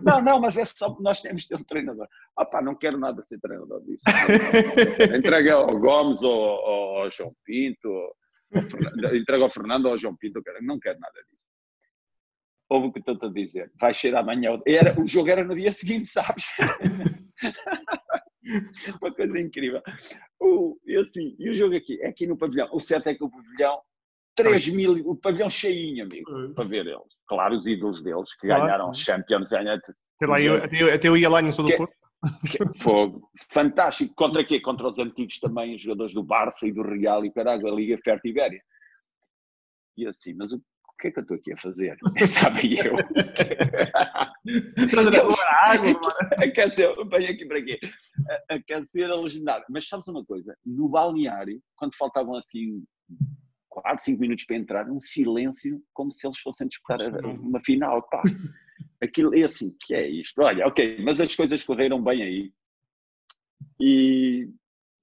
[0.03, 2.07] Não, não, mas é só nós temos de ter um treinador.
[2.39, 4.03] Opá, não quero nada ser treinador disso.
[5.17, 7.89] Entrega ao Gomes ou ao, ao João Pinto,
[9.15, 11.41] entrega ao Fernando ou ao João Pinto, não quero nada disso
[12.71, 14.57] ouve o que estou a dizer, vai ser amanhã.
[14.65, 16.45] Era, o jogo era no dia seguinte, sabes?
[19.03, 19.83] Uma coisa incrível.
[20.41, 22.69] O, e assim, e o jogo aqui, é aqui no pavilhão.
[22.73, 23.81] O certo é que o pavilhão,
[24.35, 26.55] 3 mil, o pavilhão cheinho, amigo, uhum.
[26.55, 27.17] para ver eles.
[27.27, 28.65] Claro, os ídolos deles, que claro.
[28.65, 29.81] ganharam Champions, ganharam.
[30.17, 31.95] Até, lá, eu, até, eu, até eu ia lá no Sul do Porto.
[32.81, 33.31] Fogo.
[33.51, 34.15] Fantástico.
[34.15, 34.61] Contra quê?
[34.61, 37.99] Contra os antigos também, os jogadores do Barça e do Real e caralho, a Liga
[38.05, 38.61] Fertibéria.
[39.97, 40.63] E assim, mas o
[41.01, 41.97] que é que eu estou aqui a fazer?
[42.29, 42.95] Sabe eu.
[45.63, 46.01] Água,
[46.43, 47.81] aquecer, venho aqui para quê?
[48.49, 49.65] Aquecer a legendária.
[49.71, 50.57] Mas sabes uma coisa?
[50.65, 52.85] No balneário, quando faltavam assim
[53.71, 57.01] 4, 5 minutos para entrar, um silêncio como se eles fossem disputar
[57.41, 58.03] uma final.
[58.09, 58.23] Pá.
[59.03, 60.41] Aquilo é assim, que é isto?
[60.43, 62.53] Olha, ok, mas as coisas correram bem aí.
[63.81, 64.51] E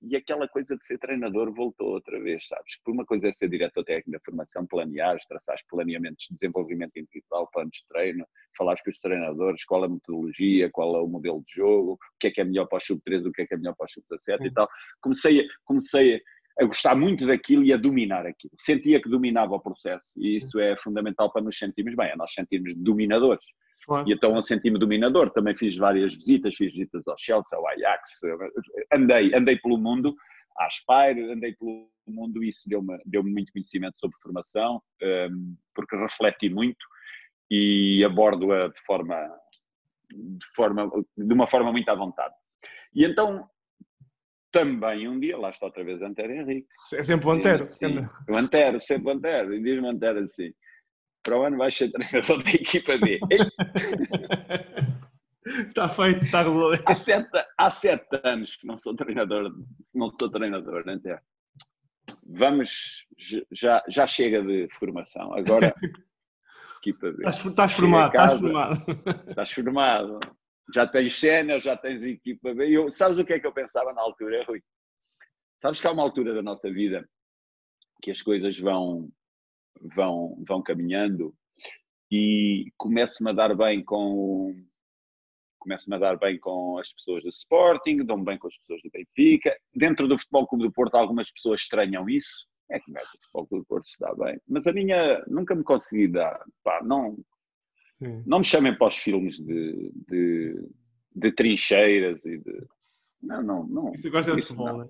[0.02, 2.80] e aquela coisa de ser treinador voltou outra vez, sabes?
[2.84, 7.50] Por uma coisa é ser diretor técnico da formação, planear, traçar planeamentos de desenvolvimento individual,
[7.52, 11.56] planos de treino, falar com os treinadores, qual a metodologia, qual é o modelo de
[11.56, 13.58] jogo, o que é que é melhor para o sub-13, o que é que é
[13.58, 14.70] melhor para o sub-17 e tal.
[15.02, 16.22] Comecei, comecei
[16.60, 18.54] a gostar muito daquilo e a dominar aquilo.
[18.56, 22.34] Sentia que dominava o processo e isso é fundamental para nos sentirmos bem, é nós
[22.34, 23.46] sentirmos dominadores.
[23.86, 24.10] Claro.
[24.10, 28.20] E então senti-me dominador, também fiz várias visitas, fiz visitas ao Chelsea, ao Ajax,
[28.94, 30.16] andei, andei pelo mundo,
[30.58, 35.96] à Aspire, andei pelo mundo e isso deu-me deu muito conhecimento sobre formação, um, porque
[35.96, 36.86] refleti muito
[37.50, 39.16] e abordo-a de forma,
[40.12, 42.34] de forma, de uma forma muito à vontade.
[42.94, 43.48] E então
[44.52, 46.68] também um dia, lá está outra vez Antero Henrique.
[46.94, 47.62] É sempre o Antero.
[47.64, 47.86] Assim,
[48.30, 49.54] o Antero, sempre o Antero.
[49.54, 50.52] E diz-me Antero assim,
[51.28, 53.20] para o ano vais ser treinador da equipa B.
[55.68, 56.84] está feito, está resolvido.
[56.86, 59.54] Há sete, há sete anos que não sou treinador,
[59.94, 61.20] não sou treinador, Antero.
[62.26, 63.06] Vamos,
[63.52, 65.34] já, já chega de formação.
[65.34, 65.76] Agora,
[66.80, 67.18] equipa B.
[67.26, 68.86] Estás, estás formado, casa, estás formado.
[69.30, 70.20] Estás formado
[70.74, 72.70] já tens sénior, já tens equipa B.
[72.70, 74.62] Eu, sabes o que é que eu pensava na altura, Rui?
[75.62, 77.08] Sabes que há uma altura da nossa vida
[78.02, 79.10] que as coisas vão,
[79.82, 81.34] vão, vão caminhando
[82.12, 84.54] e começo-me a dar bem com
[85.60, 88.90] começo-me a dar bem com as pessoas do Sporting, dou-me bem com as pessoas do
[88.90, 89.54] Benfica.
[89.76, 92.48] Dentro do Futebol Clube do Porto, algumas pessoas estranham isso.
[92.72, 94.40] É que o Futebol Clube do Porto se dá bem.
[94.48, 96.42] Mas a minha nunca me consegui dar.
[96.64, 97.18] Pá, não,
[97.98, 98.24] Sim.
[98.26, 100.70] Não me chamem para os filmes de, de,
[101.16, 102.68] de trincheiras e de.
[103.22, 103.92] Não, não, não.
[103.92, 104.78] Você gosta de futebol, não.
[104.80, 104.90] né?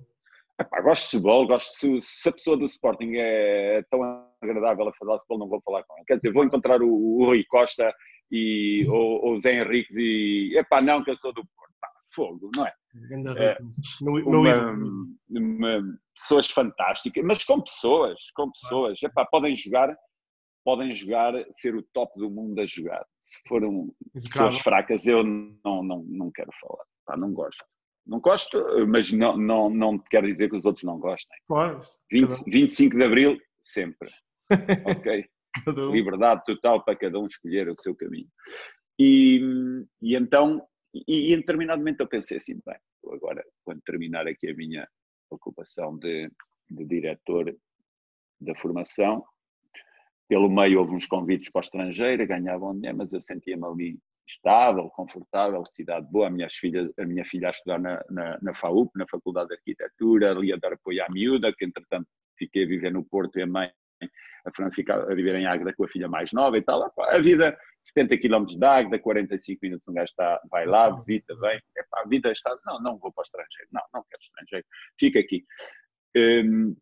[0.60, 4.02] Epá, gosto de futebol, gosto se, se, a pessoa do Sporting é tão
[4.42, 6.06] agradável a falar de futebol, não vou falar com ele.
[6.06, 7.94] Quer dizer, vou encontrar o, o Rui Costa
[8.32, 11.74] e o, o Zé Henriques e epá, não, que eu sou do Porto.
[11.80, 12.74] Pá, fogo, não é?
[13.38, 13.58] é
[14.26, 14.74] uma,
[15.30, 19.96] uma, pessoas fantásticas, mas com pessoas, com pessoas, epá, podem jogar
[20.68, 23.06] podem jogar, ser o top do mundo a jogar.
[23.24, 26.84] Se foram pessoas fracas, eu não, não, não quero falar.
[27.06, 27.64] Pá, não gosto.
[28.08, 31.38] Não gosto, mas não, não, não quero dizer que os outros não gostem.
[31.48, 31.82] Claro.
[32.12, 34.10] 20, 25 de Abril, sempre.
[34.98, 35.26] ok?
[35.92, 38.30] Liberdade total para cada um escolher o seu caminho.
[39.00, 39.42] E,
[40.02, 42.78] e então, e, e em determinado momento eu pensei assim, bem,
[43.12, 44.88] agora, quando terminar aqui a minha
[45.30, 46.32] ocupação de,
[46.70, 47.54] de diretor
[48.40, 49.24] da formação,
[50.30, 54.90] pelo meio houve uns convites para o estrangeiro, ganhavam dinheiro, mas eu sentia-me ali estável,
[54.90, 58.92] confortável, cidade boa, a minha filha, a minha filha a estudar na, na, na FAUP,
[58.96, 62.92] na Faculdade de Arquitetura, ali a dar apoio à miúda, que entretanto fiquei a viver
[62.92, 63.72] no Porto e a mãe
[64.48, 66.92] a Fran fica a viver em Águeda com a filha mais nova e tal.
[66.98, 71.60] A vida, 70 km de Águeda, 45 minutos um gajo está, vai lá, visita, vem.
[71.78, 74.66] Epá, a vida está, não, não vou para o estrangeiro, não, não quero estrangeiro,
[74.98, 75.44] fica aqui.
[76.16, 76.76] Um,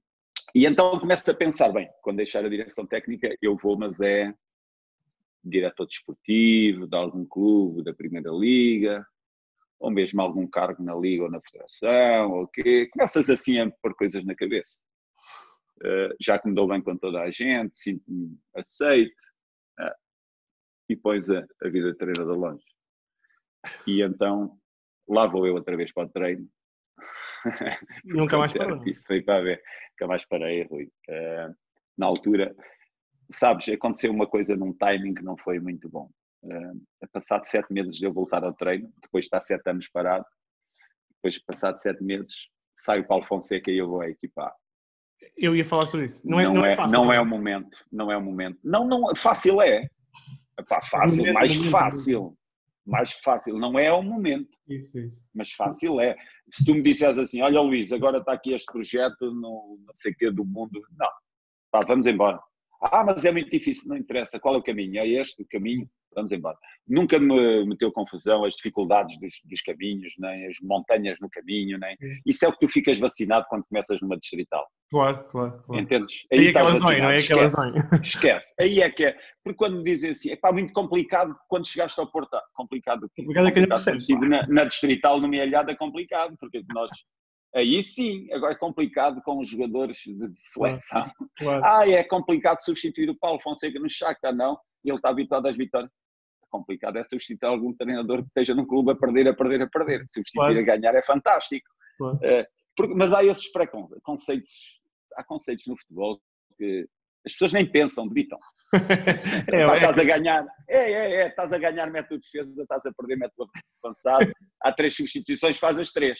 [0.53, 4.33] e então começo a pensar, bem, quando deixar a direção técnica, eu vou, mas é
[5.49, 9.05] diretor desportivo de algum clube da Primeira Liga,
[9.79, 12.87] ou mesmo algum cargo na Liga ou na Federação, ou quê.
[12.91, 14.77] Começas assim a pôr coisas na cabeça.
[15.83, 19.21] Uh, já que me dou bem com toda a gente, sinto-me aceito,
[19.79, 19.95] uh,
[20.89, 22.65] e pões a, a vida de treinador longe.
[23.85, 24.57] E então
[25.07, 26.49] lá vou eu outra vez para o treino,
[28.03, 28.81] Nunca mais parou.
[28.85, 29.61] Isso foi para ver.
[29.91, 30.85] Nunca mais parei, Rui.
[31.09, 31.55] Uh,
[31.97, 32.55] na altura,
[33.31, 36.09] sabes, aconteceu uma coisa num timing que não foi muito bom.
[36.43, 40.25] Uh, passado sete meses de eu voltar ao treino, depois de estar sete anos parado,
[41.15, 44.53] depois passado sete meses, saio para o Fonseca e eu vou à equipa
[45.35, 46.27] Eu ia falar sobre isso.
[46.27, 46.91] Não é, não, não é, é, fácil.
[46.91, 47.77] Não é o momento.
[47.91, 48.59] Não é o momento.
[48.63, 49.89] Não, não, fácil é.
[50.59, 52.37] Epá, fácil, mais que fácil
[52.85, 53.57] mais fácil.
[53.57, 55.27] Não é o momento, isso, isso.
[55.33, 56.15] mas fácil é.
[56.51, 60.13] Se tu me disseres assim, olha Luís, agora está aqui este projeto no não sei
[60.13, 61.09] que do mundo, não,
[61.71, 62.39] pá, vamos embora.
[62.81, 64.99] Ah, mas é muito difícil, não interessa, qual é o caminho?
[64.99, 65.89] É este o caminho?
[66.15, 66.57] vamos embora.
[66.87, 71.95] Nunca me meteu confusão as dificuldades dos, dos, caminhos, nem as montanhas no caminho, nem.
[72.25, 74.65] Isso é o que tu ficas vacinado quando começas numa distrital.
[74.89, 75.63] Claro, claro.
[75.63, 75.81] claro.
[75.81, 76.23] Entendes?
[76.31, 77.53] Aí, é que elas não é que elas
[78.01, 78.53] Esquece.
[78.59, 79.17] Aí é que é.
[79.43, 82.37] Porque quando me dizem assim, é pá, muito complicado quando chegaste ao Porto.
[82.53, 83.07] Complicado.
[83.15, 84.29] Complicado é que não.
[84.29, 86.89] Na, na distrital, numa alhada, é complicado, porque nós.
[87.55, 91.03] Aí sim, agora é complicado com os jogadores de seleção.
[91.37, 91.63] Claro, claro.
[91.65, 94.57] Ah, é complicado substituir o Paulo Fonseca no Shakhtar, não.
[94.83, 95.89] Ele está habituado às vitórias
[96.55, 100.05] complicado é substituir algum treinador que esteja no clube a perder, a perder, a perder.
[100.09, 100.59] Substituir claro.
[100.59, 101.67] a ganhar é fantástico.
[101.99, 104.79] Uh, porque, mas há esses preconceitos,
[105.15, 106.19] há conceitos no futebol
[106.57, 106.87] que
[107.25, 108.37] As pessoas nem pensam, gritam.
[109.51, 112.85] é, é, estás a ganhar, é, é, é, estás a ganhar, mete o defesa, estás
[112.85, 113.47] a perder, mete o
[113.83, 114.31] avançado.
[114.61, 116.19] Há três substituições, faz as três.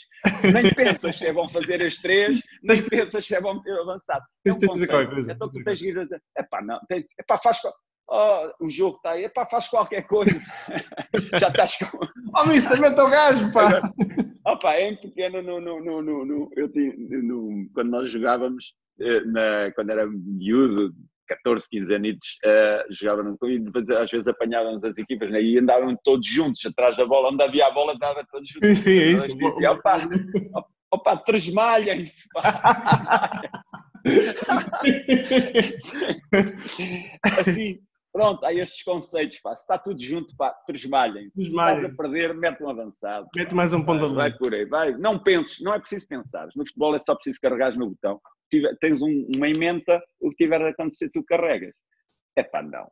[0.51, 4.23] Nem pensas se é bom fazer as três, nem pensas se é bom ter avançado.
[4.45, 5.19] É um.
[5.29, 7.59] Então tu tens de ir a dizer, epá, não, tem, epá, faz
[8.09, 10.33] oh, o jogo está aí, epá, faz qualquer coisa.
[11.39, 11.99] Já estás com.
[12.37, 13.81] Oh, mister, mete o gajo, pá!
[14.45, 19.71] Opa, em pequeno, no, no, no, no, eu tinha, no, quando nós jogávamos, eh, na,
[19.73, 20.93] quando era miúdo,
[21.27, 25.41] 14, 15 anos, uh, jogava no clube e depois às vezes apanhávamos as equipas né,
[25.41, 28.77] e andavam todos juntos atrás da bola, onde havia a bola, andava todos juntos.
[28.77, 29.35] Sim, é isso.
[29.35, 29.97] Dizia, opa,
[30.91, 32.27] opa, tresmalhem-se,
[37.23, 37.79] assim,
[38.15, 39.53] Pronto, há estes conceitos, pá.
[39.53, 41.29] Se está tudo junto, pá, tresmalhem.
[41.31, 43.27] Se estás a perder, mete um avançado.
[43.35, 44.93] Mete mais um ponto Vai por aí, vai.
[44.93, 46.47] Não penses, não é preciso pensar.
[46.55, 48.21] No futebol é só preciso carregar no botão.
[48.79, 51.73] Tens um, uma emenda, o que tiver a acontecer, tu carregas.
[52.37, 52.89] É pá, não.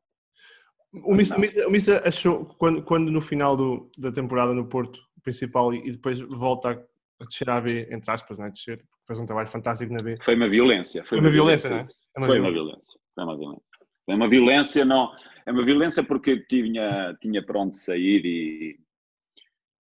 [1.06, 6.20] O Missa, achou, quando, quando no final do, da temporada no Porto, principal, e depois
[6.20, 8.50] volta a, descer à B, entre aspas, não é?
[8.50, 10.18] Descer, porque fez um trabalho fantástico na B.
[10.22, 11.02] Foi uma violência.
[11.06, 12.18] Foi, foi uma, violência, violência, não é?
[12.18, 12.62] é uma foi violência.
[12.62, 13.00] uma violência.
[13.16, 13.73] Foi uma violência.
[14.08, 15.12] É uma violência, não.
[15.46, 18.80] É uma violência porque tinha, tinha pronto sair e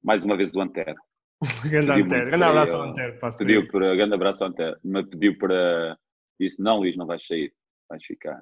[0.03, 0.95] mais uma vez o Antero.
[1.69, 3.19] grande Antero, grande abraço ao Antero.
[3.38, 5.97] Pediu para, grande abraço ao Antero, me pediu para.
[6.39, 7.53] Disse: Não, Luís, não vais sair,
[7.89, 8.41] vais ficar,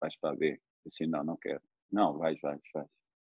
[0.00, 0.52] vais para a B.
[0.52, 1.60] Eu disse: Não, não quero.
[1.90, 2.86] Não, vais, vais, vais.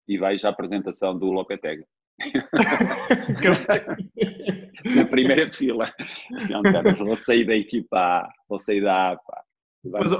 [0.07, 1.85] E vais à apresentação do Lopetegui.
[4.95, 5.85] Na primeira fila.
[6.31, 9.38] Disse, Antero, vou sair da equipa A, vou sair da A, pá.
[9.83, 10.11] Mas,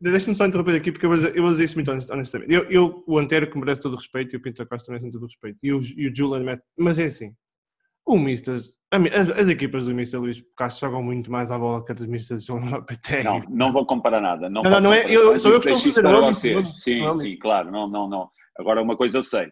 [0.00, 2.52] deixa-me só interromper aqui, porque eu vou dizer, eu vou dizer isso muito honestamente.
[2.52, 5.22] Eu, eu, o Antero, que merece todo o respeito, e o Pinto Costa merece todo
[5.22, 7.34] o respeito, e o, e o Julian mas é assim,
[8.06, 11.90] o Mister, as, as, equipas do Mister Luís Castro jogam muito mais à bola que
[11.90, 13.24] as Mister João Lopetegui.
[13.24, 14.48] Não, não vou comparar nada.
[14.48, 16.62] Não, não, não, não é, eu, sou eu que estou a dizer.
[16.62, 18.30] Não, sim, sim, claro, não, não, não.
[18.56, 19.50] Agora, uma coisa eu sei,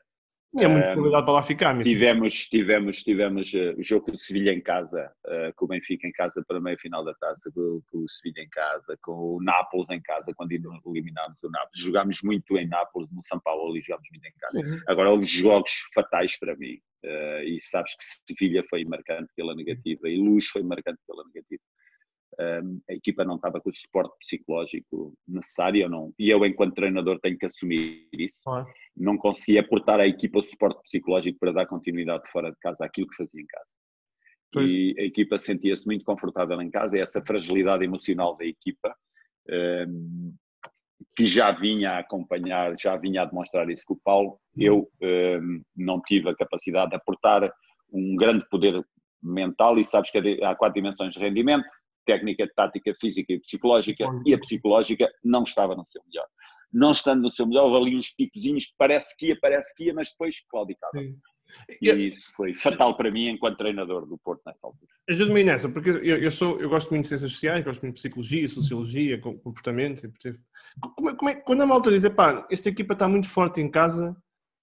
[0.63, 1.87] é muito qualidade para lá ficar, mas...
[1.87, 6.13] Tivemos, tivemos, tivemos uh, o jogo de Sevilha em casa, uh, com o Benfica em
[6.13, 9.43] casa para a meia final da taça, com, com, o Sevilha em casa, com o
[9.43, 11.81] Nápoles em casa, quando eliminámos o Nápoles.
[11.81, 14.59] Jogámos muito em Nápoles, no São Paulo, ali jogámos muito em casa.
[14.59, 14.83] Sim.
[14.87, 20.09] Agora, houve jogos fatais para mim, uh, e sabes que Sevilha foi marcante pela negativa,
[20.09, 21.63] e Luz foi marcante pela negativa
[22.41, 27.19] um, a equipa não estava com o suporte psicológico necessário, não, e eu, enquanto treinador,
[27.21, 28.39] tenho que assumir isso.
[28.49, 28.65] Ah.
[28.97, 33.09] Não conseguia aportar à equipa o suporte psicológico para dar continuidade fora de casa àquilo
[33.09, 33.73] que fazia em casa.
[34.53, 34.71] Pois.
[34.71, 38.95] E a equipa sentia-se muito confortável em casa, e essa fragilidade emocional da equipa,
[39.89, 40.35] um,
[41.17, 45.63] que já vinha a acompanhar, já vinha a demonstrar isso com o Paulo, eu um,
[45.77, 47.53] não tive a capacidade de aportar
[47.93, 48.85] um grande poder
[49.23, 51.65] mental, e sabes que há quatro dimensões de rendimento,
[52.05, 56.27] técnica, tática, física e psicológica, e a psicológica não estava no seu melhor.
[56.73, 59.95] Não estando no seu melhor, ali uns picozinhos que parece que ia, parece que ia,
[59.95, 60.93] mas depois claudicava.
[61.81, 64.91] E isso foi fatal para mim enquanto treinador do Porto nessa altura.
[65.09, 68.01] Ajude-me nessa, porque eu, eu, sou, eu gosto muito de ciências sociais, gosto muito de
[68.01, 70.03] psicologia, sociologia, comportamento.
[70.81, 73.71] Como, é, como é, quando a malta diz, pá, esta equipa está muito forte em
[73.71, 74.17] casa,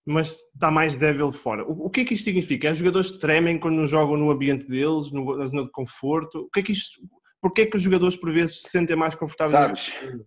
[0.06, 1.64] mas está mais débil fora.
[1.66, 2.68] O, o, que é que isto significa?
[2.68, 6.40] É os jogadores tremem quando jogam no ambiente deles, no, na zona de conforto?
[6.40, 7.02] O que é que isto,
[7.42, 9.94] Porquê é que os jogadores por vezes se sentem mais confortáveis?
[9.94, 10.26] Sabes,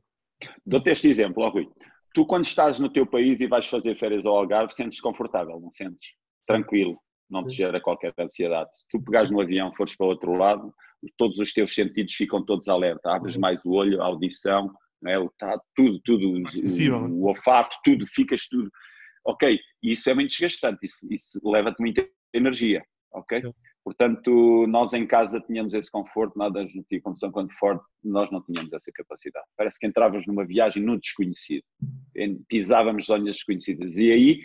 [0.66, 1.68] dou-te este exemplo, ó Rui.
[2.12, 5.70] Tu quando estás no teu país e vais fazer férias ao Algarve, sentes confortável, não
[5.72, 6.14] sentes?
[6.46, 6.98] Tranquilo,
[7.31, 8.70] não te gera qualquer ansiedade.
[8.77, 10.72] Se tu pegares no avião e fores para o outro lado,
[11.16, 13.14] todos os teus sentidos ficam todos alerta.
[13.14, 13.40] Abres uhum.
[13.40, 14.72] mais o olho, a audição,
[15.07, 15.18] é?
[15.18, 18.70] o tato, tudo, tudo, o, o olfato, tudo, ficas tudo.
[19.27, 23.40] Ok, isso é muito desgastante, isso, isso leva-te muita energia, ok?
[23.40, 23.53] Sim.
[23.85, 28.42] Portanto, nós em casa tínhamos esse conforto, nada de tinha condição quando forte, nós não
[28.42, 29.44] tínhamos essa capacidade.
[29.57, 31.64] Parece que entravas numa viagem no desconhecido,
[32.49, 33.94] pisávamos zonas desconhecidas.
[33.97, 34.40] E aí,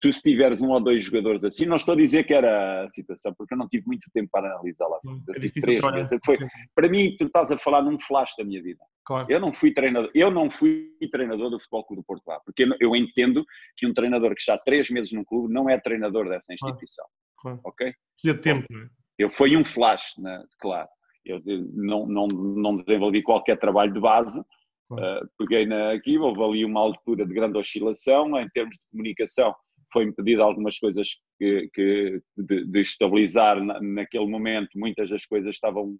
[0.00, 2.90] tu se tiveres um ou dois jogadores assim, não estou a dizer que era a
[2.90, 4.98] situação, porque eu não tive muito tempo para analisá-la.
[5.28, 5.80] É três
[6.24, 6.38] Foi,
[6.74, 8.84] para mim, tu estás a falar num flash da minha vida.
[9.04, 9.26] Claro.
[9.30, 12.66] Eu não fui treinador, eu não fui treinador do Futebol Clube do Porto lá, porque
[12.80, 13.44] eu entendo
[13.76, 17.06] que um treinador que está três meses no clube não é treinador dessa instituição.
[17.40, 17.60] Claro.
[17.64, 17.92] Ok?
[18.14, 18.88] Precisa de tempo, não é?
[19.18, 20.42] Eu fui um flash, né?
[20.60, 20.88] claro.
[21.24, 21.42] Eu
[21.74, 24.42] não, não, não desenvolvi qualquer trabalho de base,
[24.88, 25.24] claro.
[25.24, 29.54] uh, peguei na, aqui, houve ali uma altura de grande oscilação, em termos de comunicação
[29.92, 35.54] foi-me pedido algumas coisas que, que de, de, estabilizar na, naquele momento, muitas das coisas
[35.54, 35.96] estavam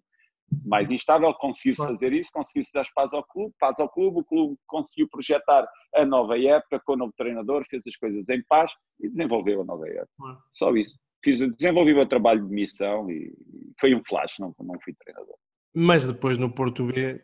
[0.65, 1.91] mais instável, conseguiu-se claro.
[1.93, 6.05] fazer isso, conseguiu-se dar paz ao clube, paz ao clube, o clube conseguiu projetar a
[6.05, 9.87] nova época com o novo treinador, fez as coisas em paz e desenvolveu a nova
[9.87, 10.09] época.
[10.17, 10.39] Claro.
[10.53, 13.33] Só isso fiz, desenvolvi o meu trabalho de missão e
[13.79, 15.35] foi um flash, não, não fui treinador.
[15.73, 17.21] Mas depois no Porto B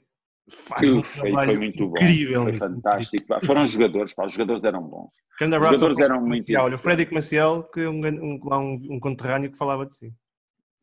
[0.49, 1.97] faz um foi, foi muito bom.
[1.97, 2.43] Incrível.
[2.43, 3.23] Foi fantástico.
[3.23, 3.45] Incrível.
[3.45, 5.09] Foram jogadores, pá, os jogadores eram bons.
[5.39, 8.95] Grande abraço os jogadores eram muito Olha, o Frederico Maciel, que é um, um, um,
[8.95, 10.13] um conterrâneo que falava de si.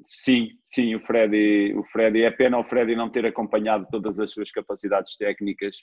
[0.06, 4.32] Sim, sim, o Freddy, o Freddy, é pena o Freddy não ter acompanhado todas as
[4.32, 5.76] suas capacidades técnicas,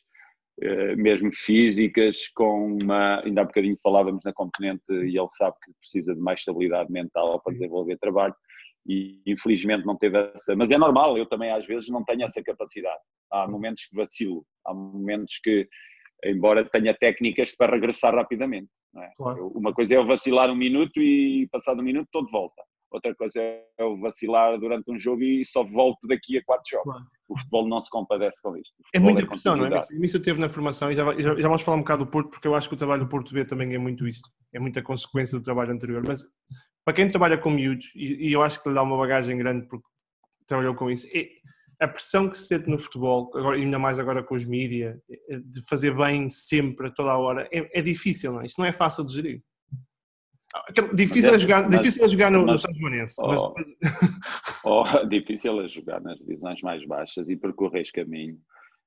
[0.97, 6.13] mesmo físicas, com uma, ainda há bocadinho falávamos na componente e ele sabe que precisa
[6.13, 8.35] de mais estabilidade mental para desenvolver trabalho
[8.85, 12.41] e infelizmente não teve essa, mas é normal, eu também às vezes não tenho essa
[12.41, 12.99] capacidade,
[13.31, 15.67] há momentos que vacilo, há momentos que,
[16.25, 19.11] embora tenha técnicas para regressar rapidamente, é?
[19.15, 19.51] claro.
[19.55, 23.13] uma coisa é eu vacilar um minuto e passado um minuto estou de volta, outra
[23.15, 26.93] coisa é eu vacilar durante um jogo e só volto daqui a quatro jogos.
[26.93, 27.18] Claro.
[27.29, 28.73] O futebol não se compadece com isto.
[28.93, 29.77] É muita é pressão, não é?
[30.01, 32.31] Isso eu teve na formação e já, já, já, vamos falar um bocado do Porto,
[32.31, 34.29] porque eu acho que o trabalho do Porto B também é muito isto.
[34.53, 36.03] É muita consequência do trabalho anterior.
[36.05, 36.25] Mas
[36.83, 39.67] para quem trabalha com miúdos, e, e eu acho que lhe dá uma bagagem grande
[39.67, 39.85] porque
[40.47, 41.27] trabalhou com isso, é,
[41.79, 44.97] a pressão que se sente no futebol, agora, ainda mais agora com os mídias,
[45.29, 48.45] é, de fazer bem sempre, a toda a hora, é, é difícil, não é?
[48.45, 49.43] Isto não é fácil de gerir.
[50.95, 53.15] Difícil, é, é, jogar, mas, difícil é jogar no, mas, no São Joanense.
[53.19, 53.77] Oh, mas...
[54.63, 58.35] oh, difícil é jogar nas divisões mais baixas e percorrer caminho.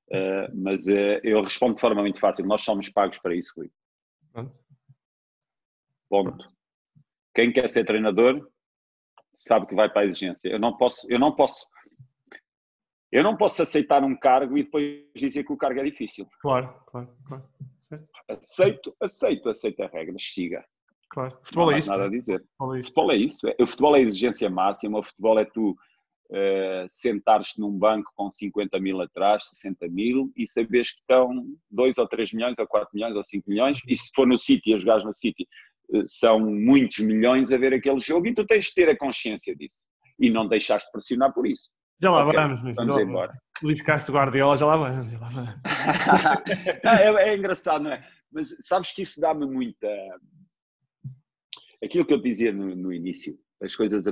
[0.08, 2.44] Uh, mas uh, eu respondo de forma muito fácil.
[2.46, 3.70] Nós somos pagos para isso, Rui.
[4.32, 4.58] Pronto.
[6.08, 6.36] Ponto.
[6.36, 6.52] Pronto.
[7.34, 8.46] Quem quer ser treinador
[9.34, 10.48] sabe que vai para a exigência.
[10.48, 11.66] Eu não posso, eu não posso,
[13.10, 16.28] eu não posso aceitar um cargo e depois dizer que o cargo é difícil.
[16.40, 17.48] Claro, claro, claro.
[17.80, 18.08] Certo.
[18.28, 20.64] Aceito, aceito, aceito as regras, siga.
[21.12, 21.38] Claro.
[21.42, 21.90] Futebol não é isso.
[21.90, 22.42] nada a dizer.
[22.58, 22.88] Futebol é isso.
[22.88, 23.46] Futebol é isso.
[23.60, 24.98] O futebol é exigência máxima.
[24.98, 30.46] O futebol é tu uh, sentares-te num banco com 50 mil atrás, 60 mil e
[30.46, 33.78] saberes que estão 2 ou 3 milhões, ou 4 milhões, ou 5 milhões.
[33.86, 35.46] E se for no City, a jogares no City,
[35.90, 39.54] uh, são muitos milhões a ver aquele jogo e tu tens de ter a consciência
[39.54, 39.76] disso.
[40.18, 41.68] E não deixaste pressionar por isso.
[42.00, 43.34] Já lá okay, vamos, mas vamos embora.
[43.62, 45.12] Luís Castro Guardiola, já lá vamos.
[45.12, 45.54] Já lá vamos.
[46.84, 48.02] é, é engraçado, não é?
[48.32, 49.86] Mas sabes que isso dá-me muita
[51.83, 54.05] aquilo que eu dizia no, no início, as coisas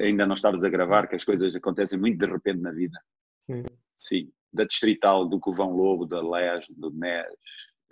[0.00, 2.98] ainda não estavas a gravar, que as coisas acontecem muito de repente na vida.
[3.40, 3.64] Sim.
[3.98, 7.26] Sim, da Distrital, do Covão Lobo, da Les, do NES,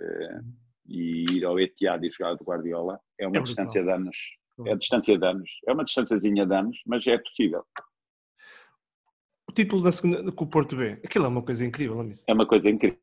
[0.00, 0.40] eh,
[0.86, 4.16] e ir ao Etihad e jogar do Guardiola, é uma é distância de anos.
[4.66, 5.50] É a distância de anos.
[5.66, 7.64] É uma distânciazinha de anos, mas é possível.
[9.48, 12.12] O título da segunda com o Porto B, aquilo é uma coisa incrível, não é?
[12.28, 12.98] É uma coisa incrível.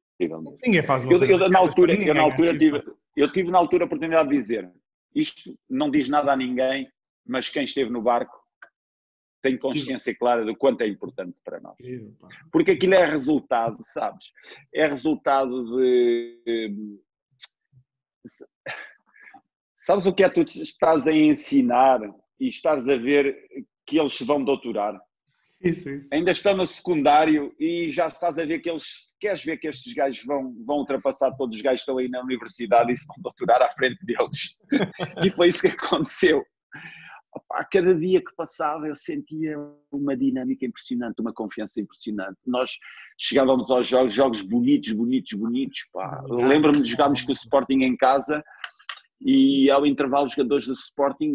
[0.63, 2.83] Ninguém faz uma eu, coisa eu, na altura, eu, na altura tive,
[3.15, 4.71] eu tive na altura a oportunidade de dizer
[5.13, 6.91] isto não diz nada a ninguém,
[7.25, 8.37] mas quem esteve no barco
[9.41, 11.77] tem consciência clara do quanto é importante para nós.
[12.51, 14.31] Porque aquilo é resultado, sabes?
[14.73, 16.99] É resultado de.
[19.75, 22.01] Sabes o que é que tu estás a ensinar
[22.39, 23.37] e estás a ver
[23.85, 24.99] que eles se vão doutorar?
[25.61, 26.09] Isso, isso.
[26.13, 29.07] Ainda estão no secundário e já estás a ver que eles.
[29.19, 32.21] Queres ver que estes gajos vão, vão ultrapassar todos os gajos que estão aí na
[32.21, 34.55] universidade e se vão doutorar à frente deles.
[35.25, 36.43] e foi isso que aconteceu.
[37.33, 39.57] Opa, cada dia que passava eu sentia
[39.91, 42.37] uma dinâmica impressionante, uma confiança impressionante.
[42.45, 42.71] Nós
[43.19, 45.79] chegávamos aos jogos, jogos bonitos, bonitos, bonitos.
[46.29, 48.43] Lembro-me de jogarmos com o Sporting em casa
[49.19, 51.33] e ao intervalo os jogadores do Sporting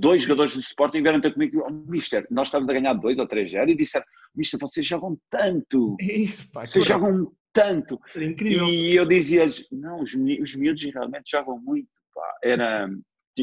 [0.00, 3.28] dois jogadores do Sporting vieram ter comigo oh, Mister, nós estávamos a ganhar 2 ou
[3.28, 7.98] 3-0 e disseram, Mister, vocês jogam tanto, Isso, pá, vocês jogam tanto.
[8.14, 8.68] Era incrível.
[8.68, 12.38] E eu dizia não, os, os miúdos realmente jogam muito, pá.
[12.42, 12.88] Era,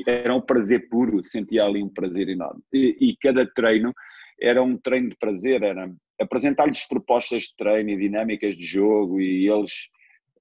[0.08, 2.62] era um prazer puro, sentia ali um prazer enorme.
[2.72, 3.94] E, e cada treino
[4.40, 9.48] era um treino de prazer, era apresentar-lhes propostas de treino e dinâmicas de jogo e
[9.50, 9.72] eles,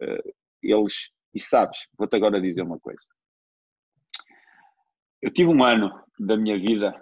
[0.02, 0.32] uh,
[0.62, 3.00] eles e sabes, vou-te agora dizer uma coisa,
[5.22, 6.92] eu tive um ano da minha vida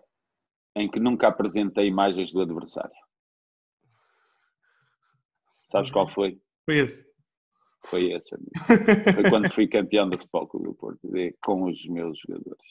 [0.77, 2.95] em que nunca apresentei imagens do adversário.
[5.73, 6.39] Sabes qual foi?
[6.65, 7.09] Foi esse.
[7.87, 8.51] Foi esse, amigo.
[9.15, 11.01] Foi quando fui campeão do Futebol Clube do Porto,
[11.43, 12.63] com os meus jogadores.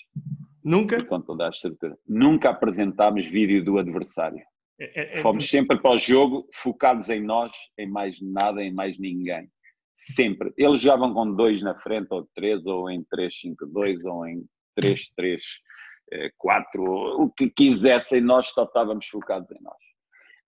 [0.64, 1.04] Nunca?
[1.04, 1.98] Com toda a certeza.
[2.08, 4.44] Nunca apresentámos vídeo do adversário.
[4.80, 8.72] É, é, é Fomos sempre para o jogo focados em nós, em mais nada, em
[8.72, 9.50] mais ninguém.
[9.96, 10.54] Sempre.
[10.56, 14.46] Eles jogavam com dois na frente, ou três, ou em 3-5-2, ou em
[14.80, 15.44] 3, 3,
[16.38, 19.78] 4, o que quisessem, nós só estávamos focados em nós.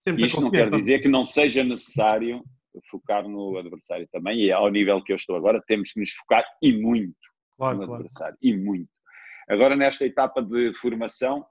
[0.04, 2.44] Sempre Isto não quer dizer que não seja necessário
[2.90, 6.46] focar no adversário também, e ao nível que eu estou agora, temos que nos focar
[6.62, 7.16] e muito
[7.58, 8.04] claro, no claro.
[8.04, 8.90] adversário, e muito.
[9.50, 11.46] Agora, nesta etapa de formação,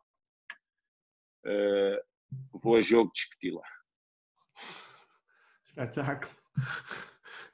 [1.47, 3.63] uh, vou a jogo discuti-la.
[5.69, 6.33] Espetáculo.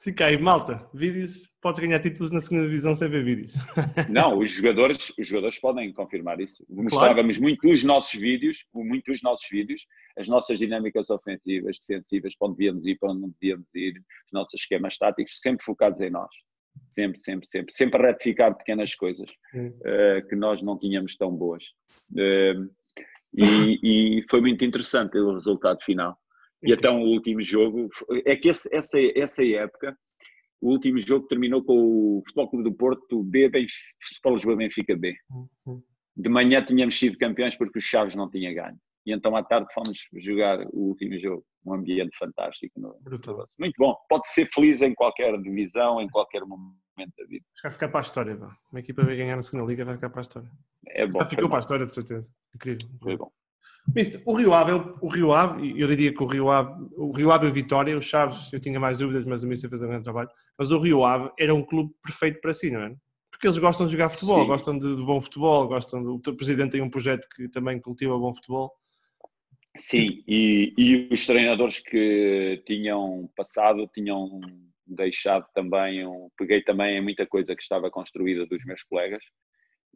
[0.07, 3.51] Fica aí, malta, vídeos, podes ganhar títulos na segunda divisão sem ver vídeos.
[4.09, 6.65] Não, os jogadores, os jogadores podem confirmar isso.
[6.69, 7.41] Mostrávamos claro.
[7.41, 9.85] muito os nossos vídeos, muito os nossos vídeos,
[10.17, 14.31] as nossas dinâmicas ofensivas, defensivas, para onde devíamos ir, para onde não devíamos ir, os
[14.31, 16.33] nossos esquemas táticos, sempre focados em nós.
[16.89, 17.73] Sempre, sempre, sempre.
[17.73, 21.65] Sempre a retificar pequenas coisas uh, que nós não tínhamos tão boas.
[22.13, 22.71] Uh,
[23.33, 26.17] e, e, foi muito interessante o resultado final.
[26.63, 27.87] E então o último jogo,
[28.25, 29.95] é que esse, essa, essa época,
[30.61, 33.49] o último jogo terminou com o Futebol Clube do Porto B,
[34.01, 35.15] Futebol Lisboa Benfica B.
[35.55, 35.81] Sim.
[36.15, 38.77] De manhã tínhamos sido campeões porque o Chaves não tinha ganho.
[39.05, 41.45] E então à tarde fomos jogar o último jogo.
[41.65, 42.77] Um ambiente fantástico.
[42.79, 42.99] No...
[43.57, 43.95] Muito bom.
[44.09, 47.45] Pode ser feliz em qualquer divisão, em qualquer momento da vida.
[47.63, 48.35] Vai ficar para a história.
[48.35, 48.57] Pá.
[48.71, 50.49] Uma equipa vai ganhar na segunda liga vai ficar para a história.
[50.87, 51.19] É bom.
[51.19, 52.29] Já ficou para a história, de certeza.
[52.53, 52.89] Incrível.
[53.01, 53.31] Foi bom.
[53.95, 54.71] Mister, o Rio Ave,
[55.01, 58.05] o Rio Ave, eu diria que o Rio Ave, o Rio Ave e Vitória, os
[58.05, 60.29] Chaves, eu tinha mais dúvidas, mas o Mister fez um grande trabalho.
[60.57, 62.95] Mas o Rio Ave era um clube perfeito para si, não é?
[63.31, 64.47] Porque eles gostam de jogar futebol, Sim.
[64.47, 66.19] gostam de, de, bom futebol, gostam.
[66.19, 68.71] De, o presidente tem um projeto que também cultiva bom futebol.
[69.77, 74.41] Sim, e, e os treinadores que tinham passado tinham
[74.87, 79.23] deixado também, um, peguei também muita coisa que estava construída dos meus colegas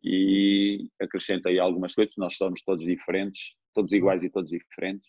[0.04, 5.08] e acrescentei algumas coisas, nós somos todos diferentes, todos iguais e todos diferentes,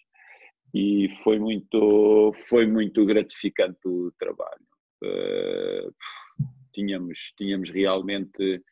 [0.74, 4.66] e foi muito, foi muito gratificante o trabalho.
[5.04, 5.92] Uh,
[6.72, 8.62] tínhamos, tínhamos realmente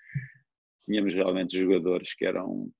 [0.85, 2.71] tínhamos realmente jogadores que eram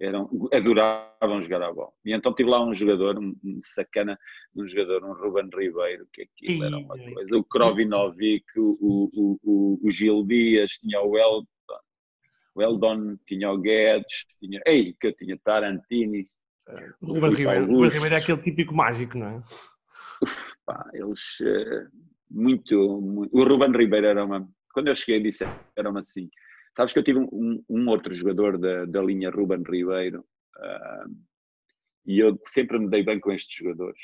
[0.00, 1.92] eram, adoravam jogar a bola.
[2.04, 4.18] E então tive lá um jogador, um, um sacana,
[4.54, 7.36] um jogador, um Ruben Ribeiro, que aquilo era uma coisa.
[7.36, 11.44] O Krovinovic, o, o, o, o Gil Dias, tinha o El,
[12.54, 16.24] o Eldon, tinha o Guedes, tinha, ei, que eu tinha Tarantini.
[17.00, 19.42] O Ruben Ribeiro, Ruben Ribeiro é aquele típico mágico, não é?
[20.22, 21.90] Uf, pá, eles, uh,
[22.30, 25.44] muito, muito, o Ruben Ribeiro era uma, quando eu cheguei disse,
[25.76, 26.30] era uma assim,
[26.76, 30.20] sabes que eu tive um, um outro jogador da, da linha Ruben Ribeiro,
[30.56, 31.34] uh,
[32.06, 34.00] e eu sempre me dei bem com estes jogadores,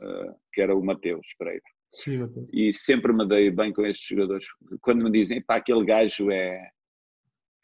[0.00, 1.62] uh, que era o Mateus Pereira.
[1.94, 2.50] Sim, Mateus.
[2.52, 4.44] E sempre me dei bem com estes jogadores.
[4.80, 6.70] Quando me dizem, pá, aquele gajo é,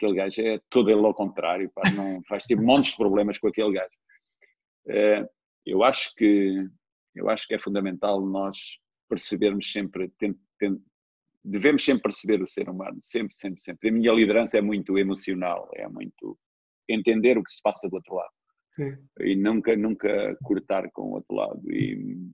[0.01, 3.48] aquele gajo é todo ele ao contrário, pá, não faz ter montes de problemas com
[3.48, 3.94] aquele gajo.
[4.88, 5.28] É,
[5.66, 6.66] eu acho que
[7.14, 8.57] eu acho que é fundamental nós
[9.09, 10.80] percebermos sempre, tem, tem,
[11.44, 13.88] devemos sempre perceber o ser humano, sempre, sempre, sempre.
[13.88, 16.38] A minha liderança é muito emocional, é muito
[16.88, 18.32] entender o que se passa do outro lado.
[18.76, 18.96] Sim.
[19.20, 21.61] E nunca, nunca cortar com o outro lado.
[21.70, 22.30] E,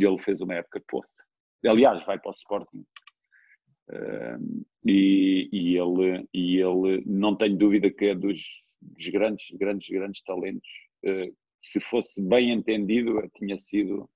[0.00, 1.22] e ele fez uma época poça.
[1.66, 2.84] Aliás, vai para o Sporting
[3.90, 8.40] Uh, e, e, ele, e ele, não tenho dúvida que é dos,
[8.80, 10.70] dos grandes, grandes, grandes talentos.
[11.04, 14.08] Uh, se fosse bem entendido, tinha sido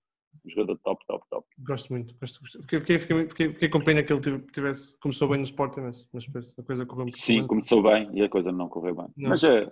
[0.44, 1.46] um jogador top, top, top.
[1.58, 2.14] Gosto muito.
[2.18, 5.80] Gosto, fiquei, fiquei, fiquei, fiquei, fiquei com pena que ele tivesse, começou bem no Sporting,
[5.80, 7.46] mas, mas depois a coisa correu muito Sim, bem.
[7.46, 9.06] começou bem e a coisa não correu bem.
[9.16, 9.30] Não.
[9.30, 9.70] Mas uh,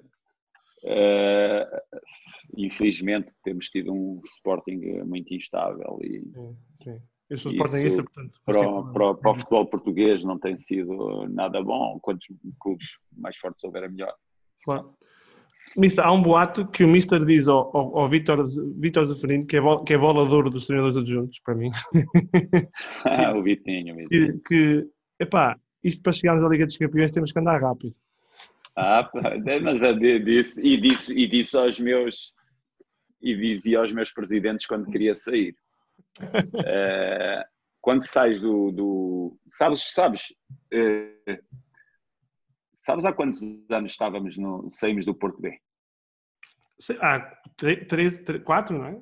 [2.56, 6.20] infelizmente temos tido um Sporting muito instável e.
[6.20, 7.02] Sim, sim.
[7.32, 8.38] Eu sou sportingista, portanto.
[8.44, 11.98] Para o, para, para o futebol português não tem sido nada bom.
[12.02, 12.26] Quantos
[12.60, 14.12] clubes mais fortes houver, é melhor.
[14.62, 14.94] Claro.
[15.74, 18.44] Mister, há um boato que o Mister diz ao, ao, ao Vítor,
[18.76, 21.70] Vítor Zafarino que é, bola, que é bola de ouro dos treinadores adjuntos, para mim.
[23.06, 24.86] ah, o Vitinho, o Que, que,
[25.18, 27.94] epá, isto para chegarmos à Liga dos Campeões temos que andar rápido.
[28.76, 29.10] Ah,
[29.62, 29.80] mas
[30.22, 32.34] disse, e, disse, e disse aos meus
[33.22, 35.54] e dizia aos meus presidentes quando queria sair
[36.66, 37.44] é,
[37.80, 40.34] quando sais do, do, sabes, sabes,
[40.72, 41.42] é,
[42.74, 43.40] sabes há quantos
[43.70, 45.58] anos estávamos no, saímos do Porto B?
[47.00, 47.20] Há
[47.56, 49.00] três, quatro, não é?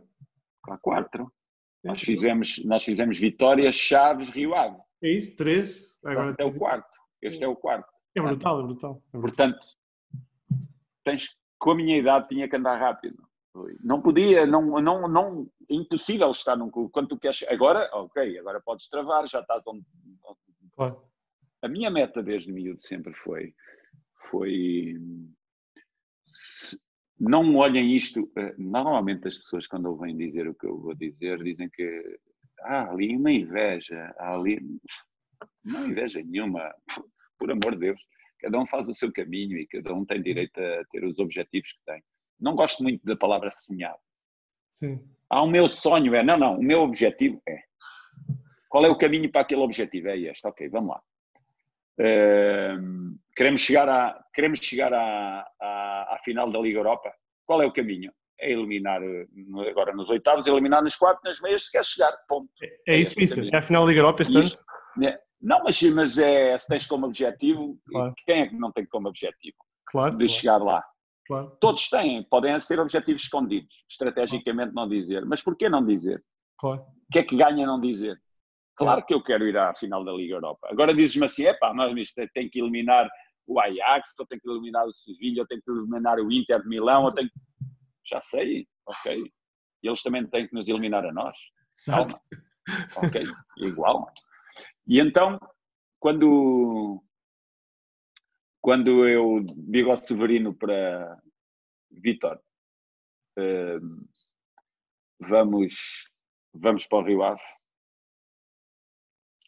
[0.69, 1.33] Há quatro.
[1.85, 4.77] É, nós fizemos, nós fizemos Vitória, Chaves, Rio Ave.
[5.03, 5.97] É isso, três.
[6.05, 6.99] Agora este é o quarto.
[7.23, 7.91] Este é o quarto.
[8.15, 9.03] É brutal, é brutal.
[9.15, 9.21] É brutal.
[9.21, 9.67] Portanto,
[11.05, 13.30] tens, com a minha idade tinha que andar rápido.
[13.83, 16.93] Não podia, não, não, não, é impossível estar num clube.
[16.93, 19.85] Quando tu queres, agora, ok, agora podes travar, já estás onde.
[20.75, 21.03] Claro.
[21.63, 23.53] A minha meta desde miúdo sempre foi,
[24.31, 24.95] foi,
[27.19, 31.43] não olhem isto, eh, normalmente as pessoas quando ouvem dizer o que eu vou dizer,
[31.43, 32.19] dizem que,
[32.61, 34.59] ah, ali uma inveja, há ali,
[35.63, 36.73] não inveja nenhuma,
[37.39, 38.01] por amor de Deus,
[38.39, 41.73] cada um faz o seu caminho e cada um tem direito a ter os objetivos
[41.73, 42.03] que tem
[42.41, 43.97] não gosto muito da palavra sonhar.
[44.75, 45.01] Sim.
[45.29, 47.59] Ah, o meu sonho é, não, não, o meu objetivo é.
[48.69, 50.09] Qual é o caminho para aquele objetivo?
[50.09, 51.03] É este, ok, vamos lá.
[51.99, 57.13] Uh, queremos chegar, à, queremos chegar à, à, à, final da Liga Europa?
[57.45, 58.13] Qual é o caminho?
[58.41, 59.01] é eliminar
[59.69, 62.51] agora nos oitavos, eliminar nos quartos, nas meias, se quer chegar, ponto.
[62.63, 63.49] É, é isso, Mister.
[63.53, 64.49] É a final da Liga Europa este ano?
[64.97, 65.19] Né?
[65.41, 68.15] Não, mas, mas é, se tens como objetivo, claro.
[68.27, 69.57] quem é que não tem como objetivo?
[69.87, 70.17] Claro.
[70.17, 70.41] De claro.
[70.41, 70.85] chegar lá.
[71.31, 71.57] Claro.
[71.61, 75.25] Todos têm, podem ser objetivos escondidos, estrategicamente não dizer.
[75.25, 76.21] Mas porquê não dizer?
[76.59, 76.81] Claro.
[76.83, 78.21] O que é que ganha não dizer?
[78.75, 80.67] Claro que eu quero ir à final da Liga Europa.
[80.69, 83.09] Agora dizes-me assim, é pá, mas tem que eliminar
[83.47, 86.69] o Ajax, ou tem que eliminar o Sevilha, ou tem que eliminar o Inter de
[86.69, 87.31] Milão, ou tem
[88.05, 89.23] Já sei, ok.
[89.85, 91.37] E eles também têm que nos eliminar a nós.
[91.87, 92.11] Calma.
[92.97, 93.23] Ok,
[93.59, 94.11] igual.
[94.85, 95.39] E então,
[96.01, 97.01] quando,
[98.61, 101.21] quando eu digo ao Severino para
[101.91, 102.39] Vitor,
[103.39, 104.09] uh,
[105.21, 106.11] vamos,
[106.53, 107.43] vamos para o Rio Ave,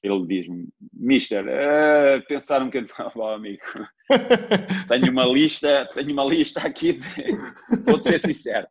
[0.02, 3.62] ele diz-me, Mister, uh, pensar um bocadinho, oh, amigo,
[4.88, 8.66] tenho uma lista, tenho uma lista aqui, de, vou ser sincero,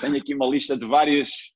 [0.00, 1.52] tenho aqui uma lista de vários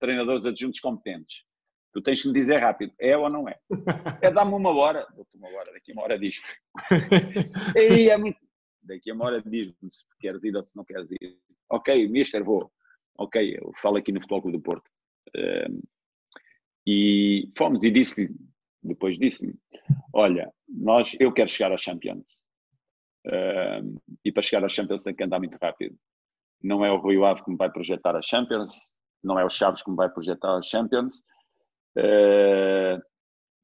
[0.00, 1.47] treinadores adjuntos competentes.
[1.92, 3.58] Tu tens que me dizer rápido, é ou não é?
[4.22, 6.46] É dá-me uma hora, dou-te uma hora, daqui a uma hora diz-me.
[8.10, 8.38] é muito...
[8.82, 11.38] Daqui a uma hora diz-me se queres ir ou se não queres ir.
[11.70, 12.70] Ok, mister, vou.
[13.18, 14.90] Ok, eu falo aqui no Futebol Clube do Porto.
[15.36, 15.80] Um,
[16.86, 18.34] e fomos e disse-lhe,
[18.82, 19.54] depois disse-me,
[20.14, 22.24] olha, nós, eu quero chegar aos Champions.
[23.26, 25.98] Uh, e para chegar aos Champions tem que andar muito rápido.
[26.62, 28.74] Não é o Rui Ave que me vai projetar as Champions,
[29.22, 31.20] não é o Chaves que me vai projetar as Champions.
[31.98, 33.02] Uh,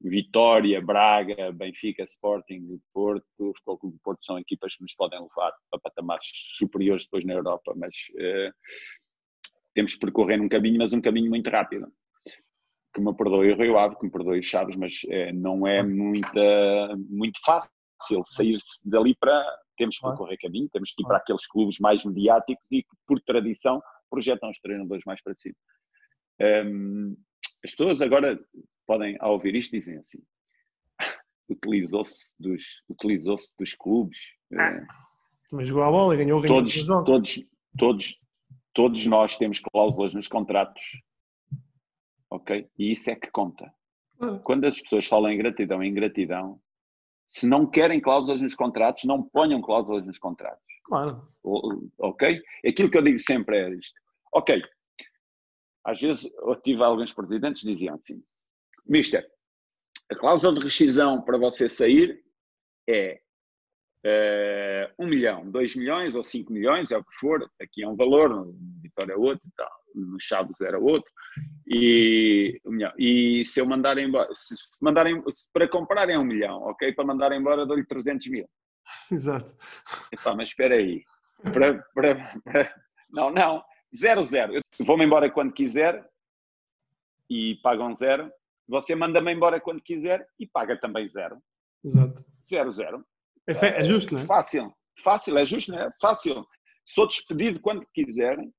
[0.01, 5.53] Vitória, Braga, Benfica, Sporting, Porto, Futebol Clube do Porto são equipas que nos podem levar
[5.71, 6.27] para patamares
[6.59, 8.53] superiores depois na Europa, mas uh,
[9.75, 11.91] temos que percorrer um caminho, mas um caminho muito rápido
[12.95, 15.83] que me perdoe o Rio Ave, que me perdoe o Chaves, mas é, não é
[15.83, 17.69] muita, muito fácil
[18.25, 19.45] sair-se dali para.
[19.77, 23.21] Temos que percorrer caminho, temos que ir para aqueles clubes mais mediáticos e que, por
[23.21, 25.57] tradição, projetam os treinadores mais para cima.
[26.41, 27.17] Um,
[27.65, 28.39] as pessoas agora
[28.87, 30.23] podem, ao ouvir isto, dizem assim:
[31.49, 34.19] utilizou-se dos, utilizou dos clubes.
[34.57, 34.87] Ah,
[35.51, 37.47] mas jogou a bola e ganhou, ganhou todos, todos,
[37.79, 38.21] todos,
[38.73, 40.85] todos nós temos cláusulas nos contratos
[42.35, 42.69] ok?
[42.79, 43.73] E isso é que conta.
[44.21, 44.39] Hum.
[44.39, 46.61] Quando as pessoas falam em gratidão e ingratidão,
[47.31, 50.63] se não querem cláusulas nos contratos, não ponham cláusulas nos contratos.
[50.85, 51.29] Claro.
[51.99, 52.41] Ok?
[52.67, 54.01] Aquilo que eu digo sempre é isto.
[54.33, 54.63] Ok.
[55.85, 58.23] Às vezes eu tive alguns presidentes que diziam assim:
[58.87, 59.27] Mister,
[60.11, 62.23] a cláusula de rescisão para você sair
[62.89, 63.21] é
[64.07, 67.49] uh, um milhão, dois milhões ou cinco milhões, é o que for.
[67.61, 71.11] Aqui é um valor, no Vitória é outro tal no Chaves era outro,
[71.67, 72.61] e,
[72.99, 75.23] e se eu mandar embora, se mandarem,
[75.53, 76.93] para comprar é um milhão, ok?
[76.93, 78.49] Para mandar embora dou-lhe 300 mil.
[79.11, 79.55] Exato.
[80.13, 81.03] Epá, mas espera aí,
[81.53, 82.75] para, para, para,
[83.11, 83.63] não, não,
[83.97, 86.09] zero, zero, vou-me embora quando quiser
[87.31, 88.31] e pagam zero,
[88.67, 91.39] você manda-me embora quando quiser e paga também zero.
[91.85, 92.25] Exato.
[92.45, 93.05] Zero, zero.
[93.47, 94.27] É, é justo, não é?
[94.27, 95.91] Fácil, fácil, é justo, não é?
[96.01, 96.47] Fácil.
[96.87, 98.53] Sou despedido quando quiserem,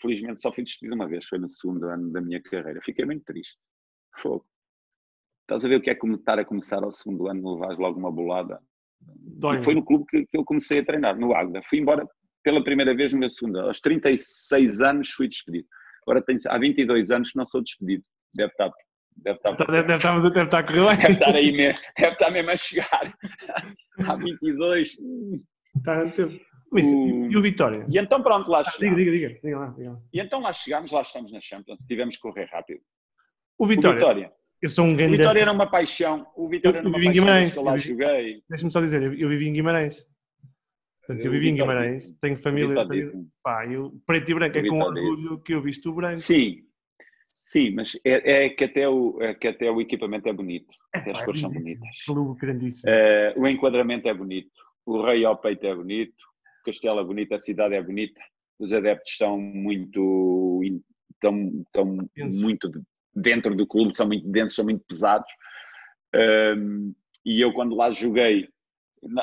[0.00, 2.80] felizmente só fui despedido uma vez, foi no segundo ano da minha carreira.
[2.82, 3.58] Fiquei muito triste.
[4.16, 4.46] Fogo.
[5.42, 7.98] Estás a ver o que é como estar a começar ao segundo ano, levas logo
[7.98, 8.60] uma bolada.
[9.62, 11.62] Foi no clube que, que eu comecei a treinar, no Águeda.
[11.68, 12.06] Fui embora
[12.46, 13.66] pela primeira vez no meu segundo ano.
[13.66, 15.66] Aos 36 anos fui despedido.
[16.06, 18.04] Agora tenho, há 22 anos que não sou despedido.
[18.32, 18.70] Deve estar
[19.16, 20.96] Deve estar, deve, deve, estar, deve estar a correr bem.
[20.98, 23.14] Deve estar aí mesmo, deve estar mesmo a chegar.
[24.06, 24.96] Há 22.
[25.74, 26.38] Está no tempo.
[26.70, 26.78] O...
[27.32, 27.84] E o Vitória?
[27.90, 28.96] E então pronto, lá chegámos.
[28.96, 29.98] Diga, diga, diga, lá, diga lá.
[30.12, 32.80] E então lá chegámos, lá estamos na Champions, tivemos que correr rápido.
[33.58, 33.96] O Vitória?
[33.96, 34.32] O Vitória.
[34.62, 35.16] Eu sou um grande...
[35.16, 36.26] O Vitória era uma paixão.
[36.36, 38.42] O Vitória eu, era uma paixão eu lá eu joguei.
[38.48, 40.06] Deixa-me só dizer, eu, eu, vivi em Guimarães.
[41.06, 44.80] Portanto, eu, vivi em Guimarães, tenho família, família pá, eu, preto e branco, é com
[44.80, 46.16] orgulho que eu visto o branco.
[46.16, 46.64] Sim,
[47.44, 50.98] sim, mas é, é, que, até o, é que até o equipamento é bonito, é,
[50.98, 52.04] até as cores são bonitas.
[52.04, 52.90] Clube grandíssimo.
[52.90, 54.50] Uh, o enquadramento é bonito,
[54.84, 56.16] o rei ao peito é bonito,
[56.64, 58.20] Castelo é bonito, a cidade é bonita,
[58.58, 60.60] os adeptos estão muito,
[61.12, 62.08] estão, estão
[62.40, 62.84] muito
[63.14, 65.30] dentro do clube, são muito densos, são muito pesados.
[66.12, 66.92] Um,
[67.24, 68.48] e eu quando lá joguei,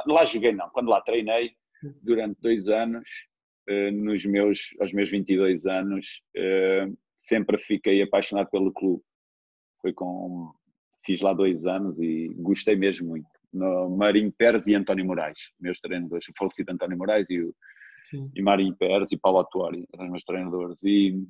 [0.08, 1.52] lá joguei não, quando lá treinei
[2.02, 3.08] durante dois anos,
[3.70, 9.04] uh, nos meus, aos meus 22 anos, uh, sempre fiquei apaixonado pelo clube.
[9.82, 10.54] Foi com,
[11.06, 15.80] fiz lá dois anos e gostei mesmo muito no Marinho Pérez e António Moraes, meus
[15.80, 17.56] treinadores, o falecido António Moraes e, o,
[18.36, 21.24] e Marinho Pérez e Paulo Atuari, eram os meus treinadores, e,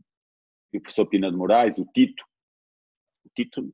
[0.72, 2.24] e o professor Pina de Moraes, o Tito.
[3.26, 3.74] O Tito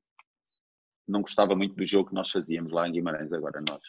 [1.07, 3.81] não gostava muito do jogo que nós fazíamos lá em Guimarães, agora nós,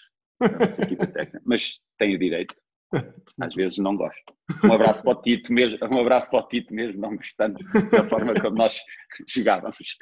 [0.83, 2.55] equipa técnica, mas tem o direito,
[3.41, 4.35] Às vezes não gosto.
[4.65, 7.59] Um abraço para o Tito mesmo, um abraço para o Tito mesmo, não gostando
[7.91, 8.79] da forma como nós
[9.29, 9.97] jogávamos.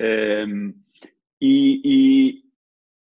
[0.00, 0.74] Um,
[1.40, 2.42] e, e,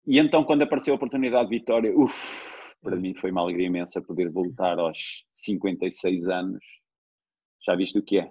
[0.06, 4.00] e, então, quando apareceu a oportunidade de vitória, uf, para mim foi uma alegria imensa
[4.02, 6.64] poder voltar aos 56 anos.
[7.66, 8.30] Já viste o que é?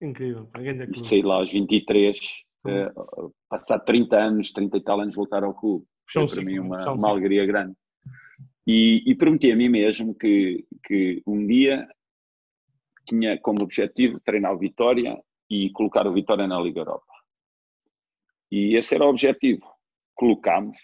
[0.00, 1.04] Incrível.
[1.04, 2.18] E sair lá aos 23,
[2.66, 5.86] uh, passar 30 anos, 30 e tal anos, voltar ao clube.
[6.08, 7.74] Foi para mim uma, uma alegria grande.
[8.66, 11.88] E, e, prometi a mim mesmo que, que um dia
[13.06, 15.16] tinha como objetivo treinar o Vitória
[15.48, 17.12] e colocar o Vitória na Liga Europa.
[18.50, 19.64] E esse era o objetivo.
[20.14, 20.76] Colocámos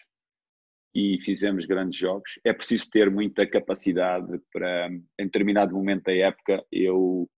[0.95, 2.39] e fizemos grandes jogos.
[2.45, 7.29] É preciso ter muita capacidade para, em determinado momento da época, eu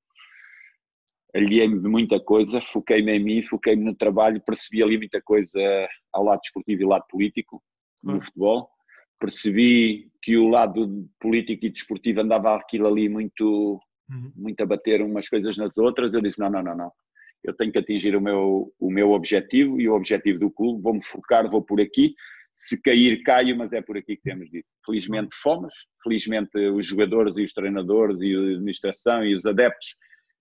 [1.34, 5.61] aliei-me de muita coisa, foquei-me em mim, foquei-me no trabalho, percebi ali muita coisa
[6.12, 7.62] ao lado desportivo e ao lado político
[8.03, 8.20] no hum.
[8.20, 8.74] futebol.
[9.18, 14.32] Percebi que o lado político e desportivo andava aquilo ali muito, uhum.
[14.36, 16.14] muito a bater umas coisas nas outras.
[16.14, 16.92] Eu disse: não, não, não, não
[17.44, 21.04] eu tenho que atingir o meu, o meu objetivo e o objetivo do clube, vou-me
[21.04, 22.14] focar, vou por aqui,
[22.56, 24.64] se cair, caio, mas é por aqui que temos de ir.
[24.86, 29.96] Felizmente fomos, felizmente os jogadores e os treinadores e a administração e os adeptos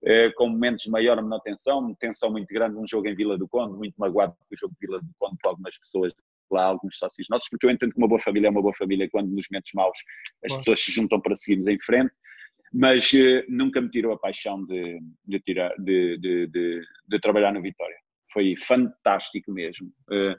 [0.05, 3.77] eh, com momentos de maior manutenção, tensão muito grande, um jogo em Vila do Conde,
[3.77, 6.13] muito magoado com o jogo de Vila do Conde para algumas pessoas
[6.53, 9.09] lá, alguns sócios nossos, porque eu entendo que uma boa família é uma boa família
[9.11, 9.97] quando nos momentos maus
[10.45, 12.13] as pessoas se juntam para seguirmos em frente
[12.73, 16.47] mas uh, nunca me tirou a paixão de, de, tirar, de, de,
[17.07, 17.95] de, trabalhar no Vitória.
[18.31, 19.87] Foi fantástico mesmo.
[20.09, 20.35] Uh,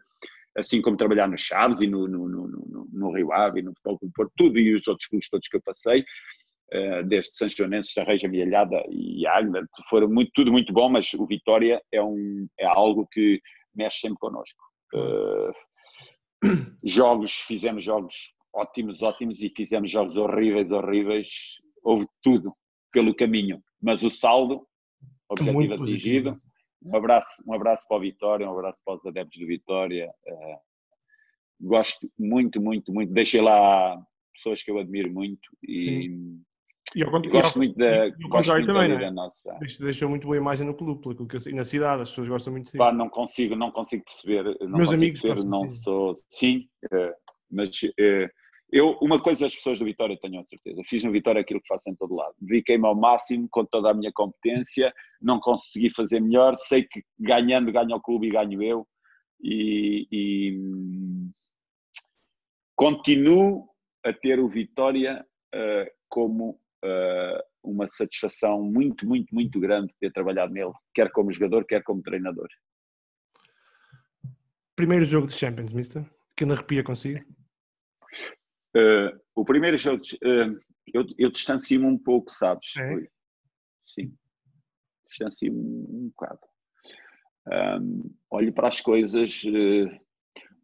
[0.59, 3.99] assim como trabalhar no Chaves e no, no, no, no, no Rio Ave, no Futebol
[4.03, 8.29] do Porto, tudo e os outros clubes todos que eu passei, uh, desde Sanjonenses, Sarreja,
[8.29, 13.07] Mialhada e Agner, foram muito, tudo muito bom, mas o Vitória é, um, é algo
[13.12, 13.41] que
[13.75, 14.61] mexe sempre connosco.
[16.83, 21.29] Jogos, fizemos jogos ótimos, ótimos e fizemos jogos horríveis, horríveis,
[21.83, 22.55] houve tudo
[22.93, 24.67] pelo caminho, mas o saldo,
[25.29, 26.33] objetivo atingido.
[26.83, 30.13] Um abraço, um abraço para o Vitória, um abraço para os adeptos do Vitória.
[30.27, 30.59] Uh,
[31.69, 33.13] gosto muito, muito, muito.
[33.13, 34.01] Deixei lá
[34.35, 36.11] pessoas que eu admiro muito e,
[36.95, 38.07] e, eu, e gosto muito da.
[38.07, 39.11] E, gosto muito também, da, é?
[39.11, 39.59] nossa.
[39.81, 42.53] Deixou muito boa imagem no clube, pelo que eu, e na cidade, as pessoas gostam
[42.53, 42.79] muito de si.
[42.79, 44.57] Pá, não consigo, não consigo perceber.
[44.61, 46.15] Não Meus amigos, perceber, não sou.
[46.29, 47.13] Sim, uh,
[47.51, 47.71] mas.
[47.83, 48.29] Uh,
[48.73, 51.69] eu, uma coisa as pessoas do Vitória tenham a certeza, fiz no Vitória aquilo que
[51.69, 52.35] faço em todo lado.
[52.41, 54.93] Dediquei-me ao máximo com toda a minha competência,
[55.23, 58.85] não consegui fazer melhor, sei que ganhando ganha o clube e ganho eu.
[59.41, 60.59] E, e
[62.75, 63.69] continuo
[64.05, 65.25] a ter o Vitória
[65.55, 66.59] uh, como
[67.62, 72.03] uma satisfação muito, muito, muito grande de ter trabalhado nele, quer como jogador, quer como
[72.03, 72.49] treinador.
[74.76, 76.05] Primeiro jogo de Champions, Mister?
[76.37, 77.24] Que ainda arrepia consigo?
[78.76, 80.61] Uh, o primeiro jogo, uh,
[80.93, 82.76] eu, eu distancio-me um pouco, sabes?
[82.76, 83.07] É?
[83.85, 84.16] Sim,
[85.07, 86.41] distancio-me um bocado.
[87.80, 90.01] Um, olho para as coisas, uh,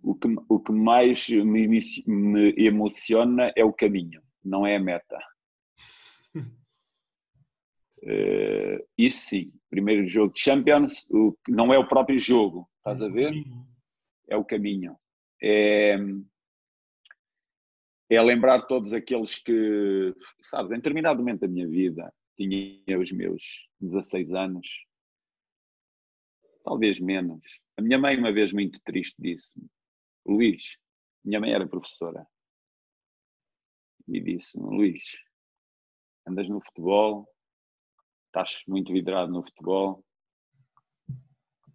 [0.02, 1.68] o, que, o que mais me,
[2.06, 5.18] me emociona é o caminho, não é a meta.
[8.02, 13.08] Uh, isso sim, primeiro jogo de Champions, o, não é o próprio jogo, estás a
[13.08, 13.32] ver?
[14.28, 14.96] É o caminho.
[15.42, 15.96] É,
[18.08, 23.68] é lembrar todos aqueles que, sabes, em determinado momento da minha vida, tinha os meus
[23.80, 24.66] 16 anos,
[26.64, 27.60] talvez menos.
[27.76, 29.68] A minha mãe, uma vez muito triste, disse-me:
[30.26, 30.78] Luís,
[31.24, 32.26] minha mãe era professora,
[34.08, 35.18] e disse-me: Luís,
[36.26, 37.28] andas no futebol,
[38.30, 40.04] estás muito vidrado no futebol.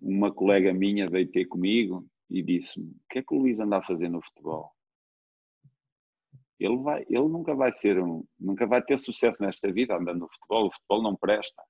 [0.01, 3.78] Uma colega minha veio ter comigo e disse-me: O que é que o Luís anda
[3.78, 4.76] a fazer no futebol?
[6.60, 10.30] ele, vai, ele nunca vai ser um, nunca vai ter sucesso nesta vida andando no
[10.30, 11.62] futebol, o futebol não presta.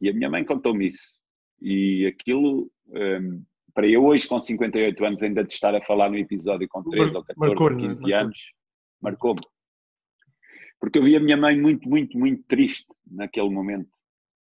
[0.00, 1.18] E a minha mãe contou-me isso.
[1.60, 3.44] E aquilo, um,
[3.74, 7.16] para eu hoje com 58 anos ainda de estar a falar no episódio com 13
[7.16, 8.14] ou 14 marcou, ou 15 marcou.
[8.14, 8.52] anos,
[9.00, 9.40] marcou-me.
[10.80, 13.90] Porque eu vi a minha mãe muito, muito, muito triste naquele momento.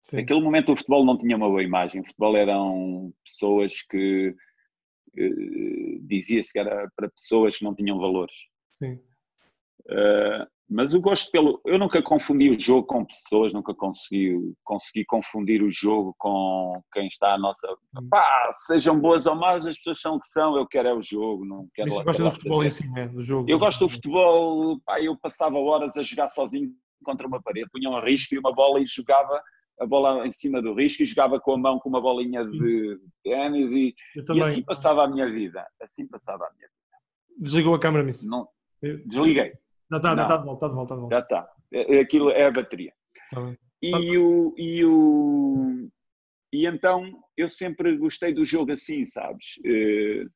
[0.02, 0.18] Sim.
[0.18, 2.02] Naquele momento o futebol não tinha uma boa imagem.
[2.02, 8.34] O futebol eram pessoas que uh, dizia-se que era para pessoas que não tinham valores.
[8.74, 9.00] Sim.
[9.86, 11.62] Uh, mas eu gosto pelo.
[11.66, 17.08] Eu nunca confundi o jogo com pessoas, nunca consegui, consegui confundir o jogo com quem
[17.08, 17.68] está à nossa.
[17.98, 18.08] Hum.
[18.10, 21.02] Pá, sejam boas ou más, as pessoas são o que são, eu quero é o
[21.02, 21.88] jogo, não quero.
[21.88, 23.08] Mas você gosta do futebol em si, né?
[23.08, 23.50] Do jogo.
[23.50, 26.72] Eu gosto do futebol, pá, eu passava horas a jogar sozinho
[27.04, 29.42] contra uma parede, punha um risco e uma bola e jogava
[29.80, 33.00] a bola em cima do risco e jogava com a mão com uma bolinha de
[33.24, 33.94] ténis e,
[34.34, 35.66] e assim passava a minha vida.
[35.82, 36.74] Assim passava a minha vida.
[37.38, 38.24] Desligou a câmera, Miss?
[38.24, 38.48] Não,
[39.06, 39.54] Desliguei.
[39.94, 41.16] Já está, já está de volta, está de volta, de volta.
[41.16, 41.50] Já está.
[41.72, 42.94] É, é, aquilo é a bateria.
[43.30, 43.98] Tá e, tá.
[44.00, 45.90] o, e, o,
[46.52, 49.58] e então eu sempre gostei do jogo assim, sabes?
[49.60, 50.30] Uh,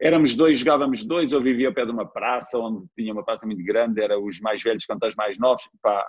[0.00, 3.46] éramos dois, jogávamos dois, eu vivia ao pé de uma praça, onde tinha uma praça
[3.46, 6.06] muito grande, era os mais velhos contra os mais novos, pá,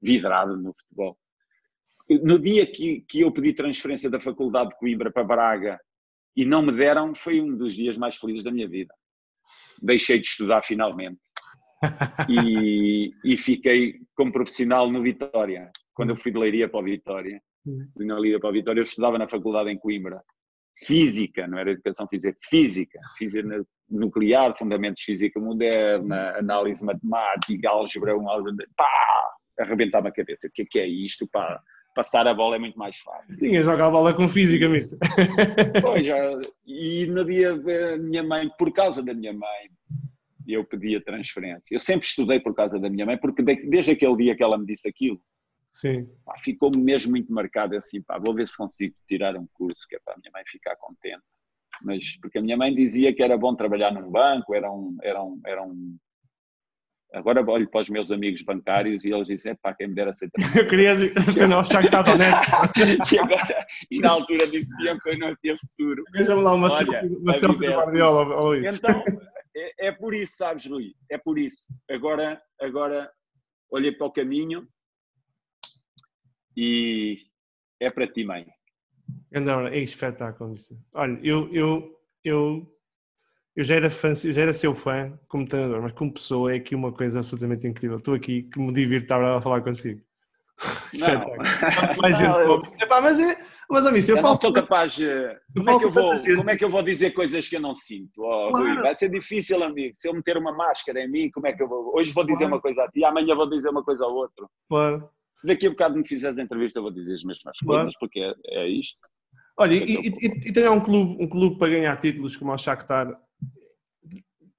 [0.00, 1.18] vidrado no futebol.
[2.22, 5.80] No dia que, que eu pedi transferência da Faculdade de Coimbra para Braga
[6.36, 8.92] e não me deram, foi um dos dias mais felizes da minha vida.
[9.80, 11.20] Deixei de estudar finalmente.
[12.28, 15.70] E, e, fiquei como profissional no Vitória.
[15.94, 17.40] Quando eu fui de Leiria para o Vitória,
[17.94, 20.22] fui na Leiria para o Vitória, eu estudava na faculdade em Coimbra.
[20.84, 28.16] Física, não era educação física, física, física nuclear, fundamentos de física moderna, análise matemática, álgebra
[28.16, 29.30] 1, álgebra, pá,
[29.60, 30.46] arrebentava a cabeça.
[30.46, 31.60] O que é que é isto, pá?
[31.94, 33.36] passar a bola é muito mais fácil.
[33.38, 34.98] Tinha jogar a bola com física, mister.
[35.80, 36.16] Pois, já,
[36.66, 39.70] e no dia da minha mãe, por causa da minha mãe,
[40.46, 41.74] eu pedi a transferência.
[41.74, 44.66] Eu sempre estudei por causa da minha mãe, porque desde aquele dia que ela me
[44.66, 45.20] disse aquilo,
[45.70, 46.08] Sim.
[46.40, 49.98] ficou-me mesmo muito marcado assim, pá, vou ver se consigo tirar um curso que é
[50.04, 51.22] para a minha mãe ficar contente.
[51.82, 55.22] Mas porque a minha mãe dizia que era bom trabalhar num banco, era um, era
[55.22, 55.96] um, era um
[57.14, 60.30] Agora olho para os meus amigos bancários e eles dizem, pá, quem me dera ser
[60.56, 60.94] Eu queria
[61.46, 62.12] não achar que estava
[63.12, 66.02] e, agora, e na altura diziam que eu não tinha futuro.
[66.12, 68.78] Veja-me lá uma selfie, uma selfie de Guardiola, Luís.
[68.78, 69.04] Então,
[69.54, 71.68] é, é, por isso, sabes, Luís, é por isso.
[71.90, 73.10] Agora, agora
[73.70, 74.68] olhei para o caminho
[76.56, 77.18] e
[77.80, 78.46] é para ti, mãe.
[79.34, 80.78] Andora, é espetáculo isso.
[80.92, 82.72] Olha, eu, eu, eu
[83.54, 86.56] eu já era fã, eu já era seu fã como treinador, mas como pessoa é
[86.56, 87.98] aqui uma coisa absolutamente incrível.
[87.98, 90.00] Estou aqui que me divirto a falar consigo.
[92.00, 93.36] mais gente não, Epá, mas é,
[93.72, 94.34] mas amigo, eu, eu falo.
[94.34, 94.96] Não sou capaz.
[94.96, 97.74] Como é, que eu vou, como é que eu vou dizer coisas que eu não
[97.74, 98.22] sinto?
[98.22, 98.66] Oh, claro.
[98.66, 99.96] Rui, vai ser difícil, amigo.
[99.96, 101.92] Se eu meter uma máscara em mim, como é que eu vou?
[101.96, 102.54] Hoje vou dizer claro.
[102.54, 104.48] uma coisa a ti, amanhã vou dizer uma coisa ao outro.
[104.68, 105.08] Claro.
[105.32, 107.82] Se daqui a bocado me fizeres a entrevista, eu vou dizer as mesmas claro.
[107.82, 108.98] coisas, porque é, é isto.
[109.58, 112.58] Olha, e, e, e, e tem um clube, um clube para ganhar títulos como o
[112.58, 113.18] Shakhtar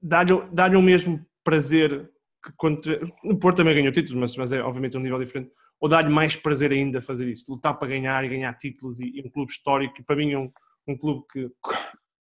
[0.03, 2.11] dá-lhe dá o mesmo prazer
[2.43, 2.81] que quando.
[3.23, 5.51] O Porto também ganhou títulos, mas, mas é obviamente um nível diferente.
[5.83, 7.51] Ou dá-lhe mais prazer ainda fazer isso?
[7.51, 10.39] Lutar para ganhar e ganhar títulos e, e um clube histórico, e para mim é
[10.39, 10.49] um,
[10.87, 11.51] um clube que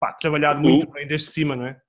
[0.01, 1.81] pá, trabalhado muito bem desde cima, não é?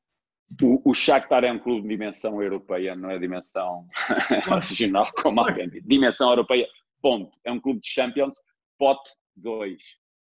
[0.62, 3.88] O, o Shakhtar é um clube de dimensão europeia, não é dimensão
[4.62, 5.84] regional, como claro alguém diz.
[5.84, 6.68] Dimensão europeia,
[7.02, 7.36] ponto.
[7.44, 8.36] É um clube de Champions,
[8.78, 9.82] pote 2.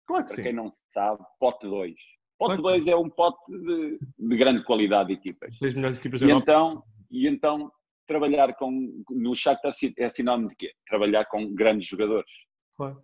[0.06, 0.42] Claro que para sim.
[0.44, 1.92] quem não sabe, pote 2.
[2.38, 5.58] Pote 2 é um pote de, de, grande qualidade de equipas.
[5.58, 7.72] Seis melhores equipas e então, e então,
[8.12, 10.72] trabalhar com, no Shakhtar é sinónimo de quê?
[10.86, 12.30] Trabalhar com grandes jogadores.
[12.76, 13.02] Claro.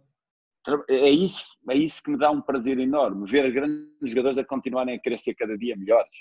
[0.90, 5.00] É isso, é isso que me dá um prazer enorme, ver grandes jogadores a continuarem
[5.02, 6.14] a ser cada dia melhores.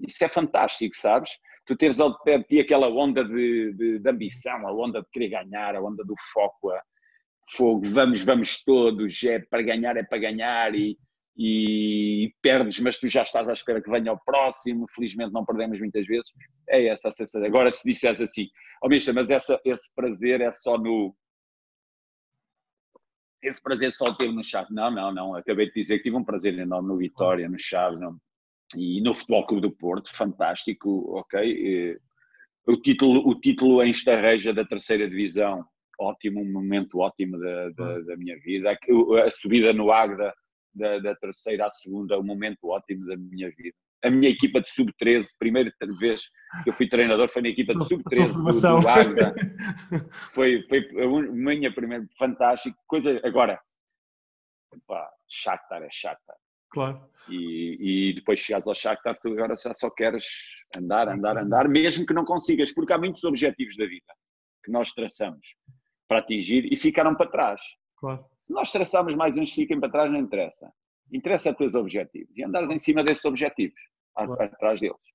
[0.00, 1.30] Isso é fantástico, sabes?
[1.64, 5.08] Tu teres ao pé de ti aquela onda de, de, de, ambição, a onda de
[5.12, 6.82] querer ganhar, a onda do foco, a
[7.52, 10.98] fogo, vamos, vamos todos, é para ganhar, é para ganhar, e,
[11.36, 14.86] e perdes, mas tu já estás à espera que venha o próximo.
[14.88, 16.32] Felizmente não perdemos muitas vezes.
[16.68, 17.44] É essa a sensação.
[17.44, 18.48] Agora, se disseres assim,
[18.82, 21.14] oh, Misha, mas essa, esse prazer é só no.
[23.42, 24.70] Esse prazer só teve no Chaves.
[24.70, 25.34] Não, não, não.
[25.34, 28.16] Acabei de dizer que tive um prazer enorme no Vitória, no Chaves não.
[28.76, 30.14] e no Futebol Clube do Porto.
[30.14, 31.98] Fantástico, ok.
[32.66, 35.62] O título, o título em Estarreja da terceira divisão,
[36.00, 38.70] ótimo, um momento ótimo da, da, da minha vida.
[38.70, 40.32] A, a subida no Águeda
[40.74, 43.76] da, da terceira à segunda, um momento ótimo da minha vida.
[44.02, 46.22] A minha equipa de sub-13, primeira vez
[46.62, 49.34] que eu fui treinador, foi na equipa de sub-13 do, do Águeda.
[50.34, 52.76] Foi, foi a minha primeira, fantástico.
[52.86, 53.58] Coisa, agora,
[54.86, 56.36] pá, Shakhtar é Shakhtar.
[56.70, 57.08] Claro.
[57.30, 60.26] E, e depois chegares ao Shakhtar, tu agora já só queres
[60.76, 64.12] andar, andar, andar, mesmo que não consigas, porque há muitos objetivos da vida
[64.64, 65.46] que nós traçamos
[66.08, 67.60] para atingir e ficaram para trás.
[68.04, 68.22] Claro.
[68.38, 70.70] Se nós traçarmos mais uns fiquem para trás, não interessa.
[71.10, 73.80] Interessa a teus objetivos e andares em cima desses objetivos,
[74.14, 74.34] claro.
[74.34, 75.14] atrás deles.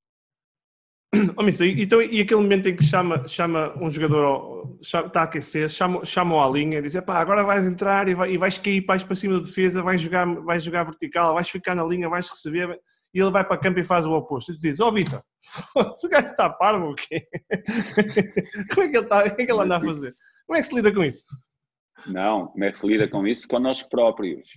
[1.38, 5.24] Oh, mister, então, e aquele momento em que chama, chama um jogador, chama, está a
[5.24, 8.58] aquecer, chama, chama à linha e diz: pá, agora vais entrar e, vai, e vais
[8.58, 12.10] cair vais para cima da defesa, vais jogar, vais jogar vertical, vais ficar na linha,
[12.10, 12.80] vais receber,
[13.14, 14.52] e ele vai para campo e faz o oposto.
[14.52, 15.24] E tu dizes: Ó, oh, Vitor,
[15.76, 17.28] o gajo está parvo ou quê?
[18.74, 20.12] Como é que ele, está, o que é que ele anda a fazer?
[20.48, 21.26] Como é que se lida com isso?
[22.08, 23.48] Não, como é que se lida com isso?
[23.48, 24.48] Com nós próprios.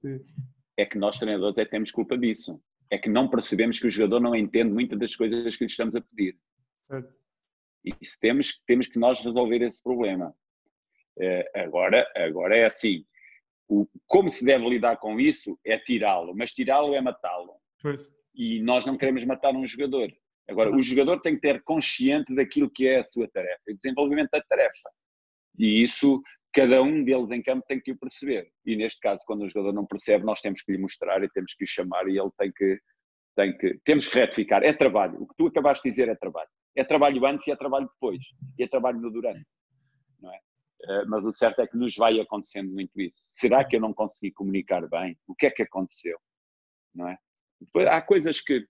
[0.00, 0.24] Sim.
[0.76, 2.60] É que nós, treinadores, é que temos culpa disso.
[2.90, 5.94] É que não percebemos que o jogador não entende muitas das coisas que lhe estamos
[5.94, 6.38] a pedir.
[6.86, 7.14] Certo.
[7.84, 10.34] E isso temos, temos que nós resolver esse problema.
[11.18, 13.04] É, agora, agora é assim.
[13.68, 17.54] O, como se deve lidar com isso é tirá-lo, mas tirá-lo é matá-lo.
[18.34, 20.10] E nós não queremos matar um jogador.
[20.48, 24.30] Agora, o jogador tem que ter consciente daquilo que é a sua tarefa, o desenvolvimento
[24.30, 24.88] da tarefa.
[25.58, 26.22] E isso,
[26.58, 28.50] cada um deles em campo tem que o perceber.
[28.66, 31.54] E neste caso, quando o jogador não percebe, nós temos que lhe mostrar e temos
[31.54, 32.80] que lhe chamar e ele tem que,
[33.36, 34.64] tem que, temos que retificar.
[34.64, 35.22] É trabalho.
[35.22, 36.48] O que tu acabaste de dizer é trabalho.
[36.74, 38.24] É trabalho antes e é trabalho depois.
[38.58, 39.46] E é trabalho no durante.
[40.20, 40.40] Não é?
[40.82, 43.22] Eh, mas o certo é que nos vai acontecendo muito isso.
[43.28, 45.16] Será que eu não consegui comunicar bem?
[45.28, 46.18] O que é que aconteceu?
[46.92, 47.16] Não é?
[47.60, 48.66] Depois, há coisas que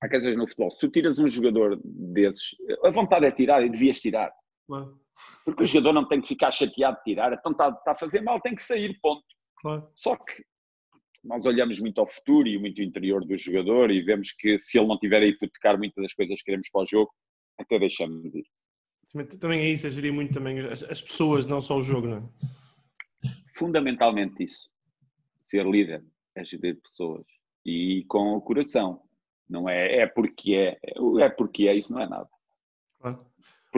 [0.00, 0.70] há coisas no futebol.
[0.70, 4.32] Se tu tiras um jogador desses, a vontade é tirar e devias tirar.
[4.66, 5.03] Claro.
[5.44, 8.20] Porque o jogador não tem que ficar chateado de tirar, então está, está a fazer
[8.20, 9.24] mal, tem que sair, ponto.
[9.60, 9.88] Claro.
[9.94, 10.44] Só que
[11.22, 14.78] nós olhamos muito ao futuro e muito ao interior do jogador e vemos que se
[14.78, 17.10] ele não tiver a hipotecar muitas das coisas que queremos para o jogo,
[17.58, 18.44] até deixamos ir.
[19.38, 22.16] Também é isso, é gerir muito também as, as pessoas, não só o jogo, não
[22.18, 22.22] é?
[23.56, 24.68] Fundamentalmente isso.
[25.42, 26.04] Ser líder
[26.34, 27.24] é gerir pessoas
[27.64, 29.02] e com o coração.
[29.48, 30.78] Não é, é porque é,
[31.20, 32.28] é porque é, isso não é nada.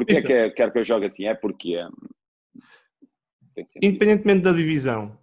[0.08, 0.18] Isso.
[0.18, 1.26] é que é, quero que eu jogue assim?
[1.26, 1.86] É porque é.
[3.82, 5.18] Independentemente da divisão,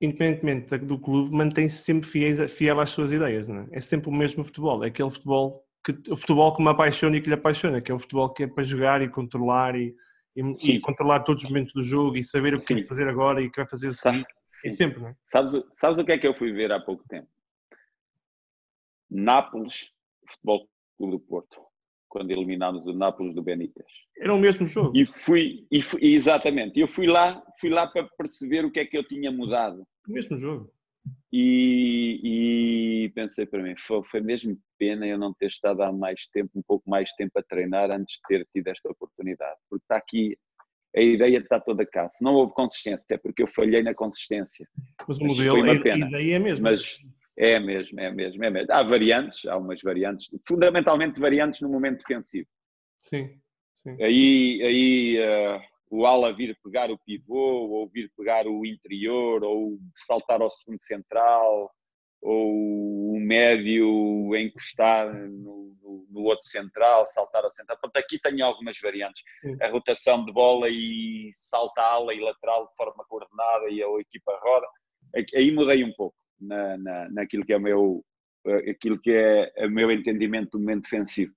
[0.00, 3.68] independentemente do clube, mantém-se sempre fiel, fiel às suas ideias, não é?
[3.72, 7.20] É sempre o mesmo futebol, é aquele futebol que o futebol que me apaixona e
[7.20, 9.94] que lhe apaixona, que é o futebol que é para jogar e controlar e,
[10.36, 12.82] e, e controlar todos os momentos do jogo e saber o que Sim.
[12.82, 14.26] fazer agora e o que vai fazer a seguir.
[14.64, 15.16] É sempre, não é?
[15.24, 17.28] Sabes, sabes o que é que eu fui ver há pouco tempo?
[19.10, 19.90] Nápoles,
[20.28, 20.68] Futebol
[20.98, 21.60] Clube do Porto,
[22.10, 23.86] quando eliminámos o Nápoles do Benítez.
[24.18, 24.92] Era o mesmo jogo.
[24.94, 28.84] E fui, e fui exatamente, eu fui lá, fui lá para perceber o que é
[28.84, 29.86] que eu tinha mudado.
[30.06, 30.70] O mesmo jogo.
[31.32, 32.20] E,
[33.04, 36.50] e pensei para mim, foi, foi mesmo pena eu não ter estado há mais tempo,
[36.54, 40.36] um pouco mais tempo a treinar antes de ter tido esta oportunidade, porque está aqui
[40.96, 42.08] a ideia está toda cá.
[42.08, 44.66] Se não houve consistência, é porque eu falhei na consistência.
[45.06, 46.06] Mas o modelo, foi uma pena.
[46.06, 46.64] a ideia é mesmo.
[46.64, 46.98] Mas
[47.36, 48.72] é mesmo, é mesmo, é mesmo.
[48.72, 52.48] Há variantes, há umas variantes, fundamentalmente variantes no momento defensivo.
[52.98, 53.40] Sim,
[53.72, 53.96] sim.
[54.02, 55.60] Aí, aí uh,
[55.90, 60.78] o ala vir pegar o pivô, ou vir pegar o interior, ou saltar ao segundo
[60.78, 61.70] central,
[62.20, 67.78] ou o médio encostar no, no, no outro central, saltar ao central.
[67.80, 69.22] Portanto, aqui tenho algumas variantes.
[69.40, 69.56] Sim.
[69.62, 74.38] A rotação de bola e salta ala e lateral de forma coordenada e a equipa
[74.42, 74.66] roda.
[75.34, 78.04] Aí mudei um pouco na, na, naquilo que é o meu,
[78.46, 81.34] eh, aquilo que é o meu entendimento do momento defensivo.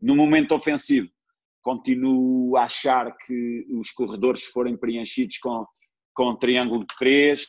[0.00, 1.08] No momento ofensivo,
[1.62, 5.64] continuo a achar que os corredores forem preenchidos com,
[6.14, 7.46] com triângulo de três,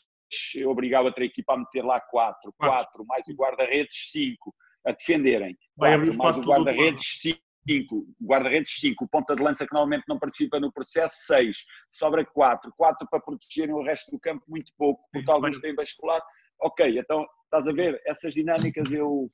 [0.66, 4.54] obrigava a outra equipa a meter lá quatro, quatro, mais o guarda-redes cinco,
[4.86, 5.58] a defenderem.
[5.78, 7.22] Mais o guarda-redes
[7.68, 12.72] cinco, guarda-redes cinco, ponta de lança que normalmente não participa no processo, seis, sobra quatro,
[12.76, 16.22] quatro para protegerem o resto do campo muito pouco, porque alguns têm bascular,
[16.60, 19.30] ok, então estás a ver, essas dinâmicas eu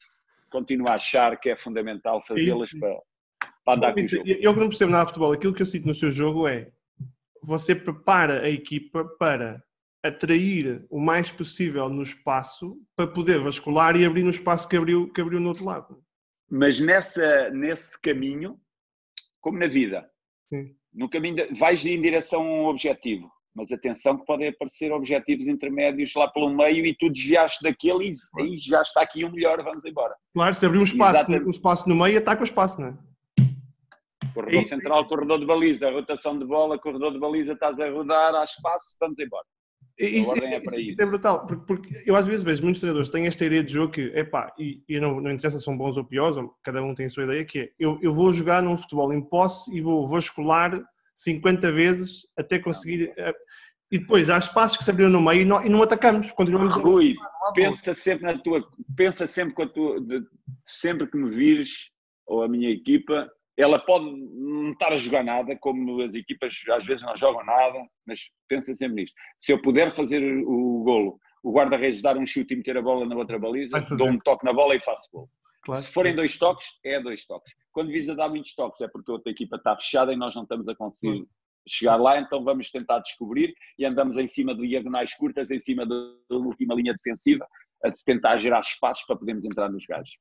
[0.49, 2.99] continuo a achar que é fundamental fazê-las para,
[3.63, 4.27] para andar com o jogo.
[4.27, 6.71] Eu que não percebo nada de futebol, aquilo que eu sinto no seu jogo é
[7.41, 9.63] você prepara a equipa para
[10.03, 15.11] atrair o mais possível no espaço para poder vascular e abrir no espaço que abriu,
[15.11, 16.01] que abriu no outro lado.
[16.49, 18.59] Mas nessa, nesse caminho,
[19.39, 20.09] como na vida,
[20.49, 20.75] Sim.
[20.93, 25.47] no caminho de, vais em direção a um objetivo mas atenção que podem aparecer objetivos
[25.47, 29.61] intermédios lá pelo meio e tu desviaste daquele e aí já está aqui o melhor,
[29.63, 30.15] vamos embora.
[30.33, 32.93] Claro, se abrir um espaço, um espaço no meio, ataca o espaço, não é?
[34.33, 38.43] Corredor central, corredor de baliza, rotação de bola, corredor de baliza, estás a rodar, há
[38.43, 39.45] espaço, vamos embora.
[39.99, 43.09] Isso, isso, é, isso, isso é, brutal, porque, porque, eu às vezes vejo muitos treinadores
[43.09, 45.97] têm esta ideia de jogo que, epá, e, e não, não interessa se são bons
[45.97, 48.77] ou piores, cada um tem a sua ideia, que é, eu, eu vou jogar num
[48.77, 50.81] futebol em posse e vou vascular
[51.19, 53.13] 50 vezes até conseguir.
[53.17, 53.33] Eh,
[53.91, 56.75] e depois há espaços que se abriram no meio e não, e não atacamos, continuamos
[56.75, 57.51] Rui, a...
[57.53, 58.63] pensa sempre na tua,
[58.95, 59.97] pensa sempre com a tua,
[60.63, 61.89] sempre que me vires,
[62.27, 66.85] ou a minha equipa, ela pode não estar a jogar nada, como as equipas às
[66.85, 69.15] vezes não jogam nada, mas pensa sempre nisto.
[69.39, 73.07] Se eu puder fazer o golo, o guarda-redes dar um chute e meter a bola
[73.07, 75.29] na outra baliza, dou um toque na bola e faço golo.
[75.63, 75.81] Claro.
[75.81, 77.53] Se forem dois toques, é dois toques.
[77.71, 80.43] Quando visa dar muitos toques, é porque a outra equipa está fechada e nós não
[80.43, 81.27] estamos a conseguir
[81.67, 85.85] chegar lá, então vamos tentar descobrir e andamos em cima de diagonais curtas, em cima
[85.85, 85.95] da
[86.31, 87.47] última linha defensiva,
[87.83, 90.17] a tentar gerar espaços para podermos entrar nos gajos.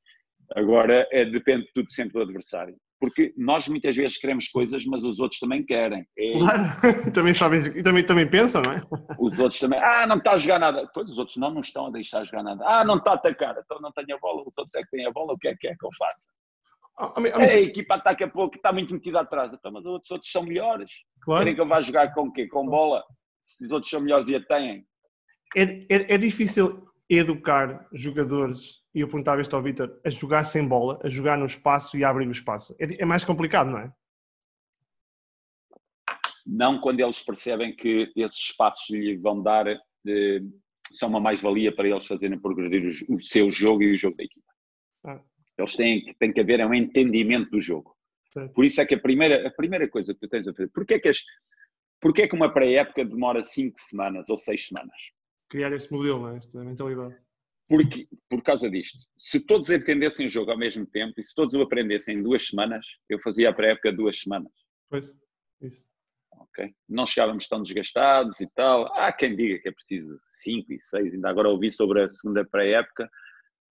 [0.54, 2.76] Agora, é, depende tudo sempre do adversário.
[3.00, 6.04] Porque nós muitas vezes queremos coisas, mas os outros também querem.
[6.18, 6.32] É...
[6.32, 6.62] Claro,
[7.14, 8.80] também sabem, e também, também pensam, não é?
[9.20, 10.90] Os outros também, ah, não está a jogar nada.
[10.92, 12.64] Pois os outros não, não estão a deixar jogar nada.
[12.66, 15.06] Ah, não está a atacar, então não tenho a bola, os outros é que têm
[15.06, 16.28] a bola, o que é que é que eu faço?
[16.98, 20.10] A, a, a, a equipa ataca pouco, está muito metida atrás, então, mas os outros,
[20.10, 20.90] outros são melhores.
[21.22, 21.40] Claro.
[21.40, 22.48] Querem que eu vá jogar com o quê?
[22.48, 23.04] Com bola?
[23.40, 24.84] Se os outros são melhores e a têm.
[25.56, 30.66] É, é, é difícil educar jogadores e eu perguntava isto ao Vitor, a jogar sem
[30.66, 32.74] bola, a jogar no espaço e a abrir o espaço.
[32.80, 33.92] É, é mais complicado, não é?
[36.44, 40.40] Não quando eles percebem que esses espaços lhe vão dar, eh,
[40.90, 44.24] são uma mais-valia para eles fazerem progredir o, o, seu jogo e o jogo da
[44.24, 44.47] equipa.
[45.58, 47.96] Eles têm, têm que haver um entendimento do jogo.
[48.32, 48.52] Certo.
[48.52, 50.94] Por isso é que a primeira, a primeira coisa que tu tens a fazer, porque
[50.94, 51.18] é que, as,
[52.00, 54.96] porque é que uma pré-época demora 5 semanas ou 6 semanas?
[55.48, 56.36] Criar esse modelo, é?
[56.36, 57.16] esta mentalidade.
[57.68, 61.52] Porque, por causa disto, se todos entendessem o jogo ao mesmo tempo e se todos
[61.54, 64.52] o aprendessem em duas semanas, eu fazia a pré-época duas semanas.
[64.88, 65.14] Pois,
[65.60, 65.84] isso.
[66.32, 66.72] Ok?
[66.88, 68.86] Não chegávamos tão desgastados e tal.
[68.96, 71.12] Há quem diga que é preciso cinco e seis.
[71.12, 73.10] Ainda agora ouvi sobre a segunda pré-época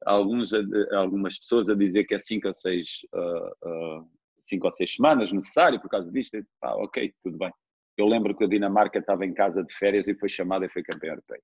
[0.06, 0.52] alguns,
[0.94, 4.10] algumas pessoas a dizer que é cinco ou seis, uh, uh,
[4.48, 6.38] cinco ou seis semanas necessário por causa disto.
[6.62, 7.52] Ah, ok, tudo bem.
[7.98, 10.84] Eu lembro que a Dinamarca estava em casa de férias e foi chamada e foi
[10.84, 11.42] campeã europeia.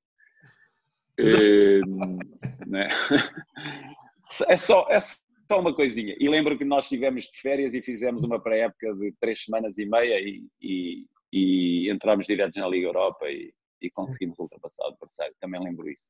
[1.20, 2.88] Uh, né?
[4.48, 6.16] é, só, é só uma coisinha.
[6.20, 9.86] E lembro que nós estivemos de férias e fizemos uma pré-época de três semanas e
[9.86, 15.36] meia e, e, e entramos diretos na Liga Europa e, e conseguimos ultrapassar o adversário.
[15.40, 16.04] Também lembro isso.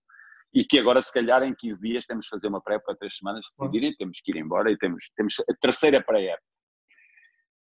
[0.54, 3.46] E que agora, se calhar, em 15 dias temos de fazer uma pré-época, três semanas,
[3.58, 6.44] decidirem, temos que ir embora e temos, temos a terceira pré-época.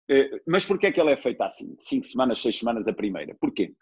[0.10, 1.76] Eh, mas porquê é que ela é feita assim?
[1.80, 3.36] Cinco semanas, seis semanas a primeira.
[3.40, 3.74] Porquê?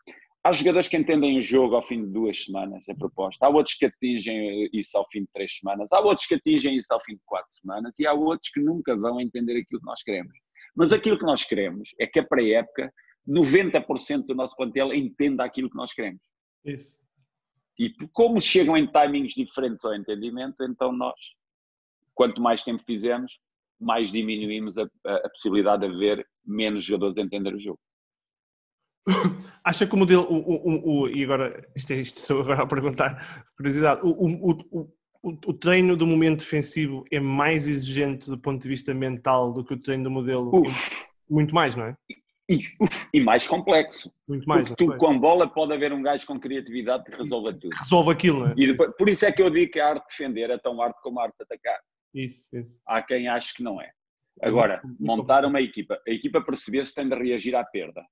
[0.44, 3.46] Há jogadores que entendem o jogo ao fim de duas semanas, a proposta.
[3.46, 5.92] Há outros que atingem isso ao fim de três semanas.
[5.92, 8.00] Há outros que atingem isso ao fim de quatro semanas.
[8.00, 10.34] E há outros que nunca vão entender aquilo que nós queremos.
[10.76, 12.92] Mas aquilo que nós queremos é que a pré-época,
[13.28, 16.22] 90% do nosso plantel entenda aquilo que nós queremos.
[16.66, 17.01] Isso.
[17.82, 21.20] E como chegam em timings diferentes ao entendimento, então nós,
[22.14, 23.40] quanto mais tempo fizemos,
[23.80, 27.80] mais diminuímos a, a, a possibilidade de haver menos jogadores a entender o jogo.
[29.66, 32.68] Acha que o modelo, o, o, o, e agora, isto, é, isto sou agora a
[32.68, 34.88] perguntar, curiosidade, o,
[35.24, 39.74] o, treino do momento defensivo é mais exigente do ponto de vista mental do que
[39.74, 40.52] o treino do modelo?
[40.54, 41.08] Uf.
[41.28, 41.96] Muito mais, não é?
[42.52, 44.12] E, uf, e mais complexo.
[44.28, 44.68] Muito mais.
[44.68, 47.74] Porque tu, com bola, pode haver um gajo com criatividade que resolva tudo.
[47.74, 48.54] Resolve aquilo, não é?
[48.58, 50.82] E depois, por isso é que eu digo que a arte de defender é tão
[50.82, 51.80] arte como a arte de atacar.
[52.14, 52.82] Isso, isso.
[52.86, 53.90] Há quem ache que não é.
[54.42, 58.04] Agora, montar uma equipa, a equipa perceber se tem de reagir à perda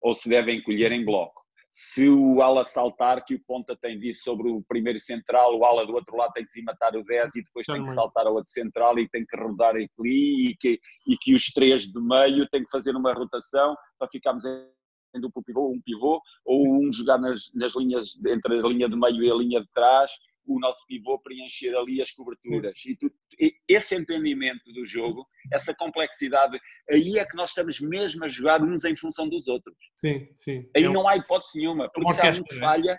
[0.00, 1.42] ou se deve encolher em bloco.
[1.80, 5.64] Se o ala saltar, que o ponta tem de ir sobre o primeiro central, o
[5.64, 8.26] ala do outro lado tem que ir matar o 10 e depois tem que saltar
[8.26, 12.02] ao outro central e tem que rodar aqui e que, e que os três do
[12.02, 16.92] meio têm que fazer uma rotação para ficarmos em duplo pivô, um pivô, ou um
[16.92, 20.10] jogar nas, nas linhas, entre a linha do meio e a linha de trás,
[20.48, 22.78] o nosso pivô preencher ali as coberturas.
[22.86, 26.58] E, tu, e esse entendimento do jogo, essa complexidade,
[26.90, 29.76] aí é que nós estamos mesmo a jogar uns em função dos outros.
[29.96, 30.68] Sim, sim.
[30.74, 32.58] Aí é não há hipótese nenhuma, porque se há um que é?
[32.58, 32.98] falha,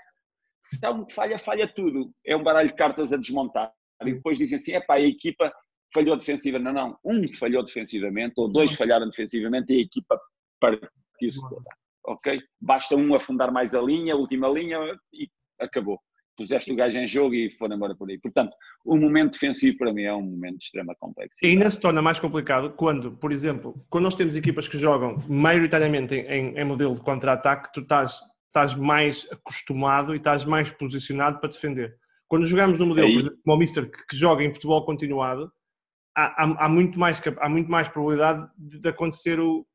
[0.62, 2.14] se há um que falha, falha tudo.
[2.26, 3.74] É um baralho de cartas a desmontar.
[4.04, 5.52] E depois dizem assim, é pá, a equipa
[5.94, 6.72] falhou defensivamente.
[6.72, 7.00] Não, não.
[7.04, 10.20] Um falhou defensivamente, ou dois falharam defensivamente e a equipa
[10.60, 11.70] partiu-se toda.
[12.06, 12.40] Ok?
[12.62, 14.80] Basta um afundar mais a linha, a última linha,
[15.12, 15.28] e
[15.60, 16.00] acabou
[16.40, 18.18] puseste o gajo em jogo e foram embora por aí.
[18.18, 21.46] Portanto, o momento defensivo para mim é um momento de extrema complexidade.
[21.46, 25.22] E ainda se torna mais complicado quando, por exemplo, quando nós temos equipas que jogam
[25.28, 31.40] maioritariamente em, em modelo de contra-ataque, tu estás, estás mais acostumado e estás mais posicionado
[31.40, 31.96] para defender.
[32.28, 33.14] Quando jogamos no modelo, aí...
[33.14, 35.52] por exemplo, como o Mister, que, que joga em futebol continuado,
[36.16, 39.66] há, há, há, muito, mais, há muito mais probabilidade de, de acontecer o...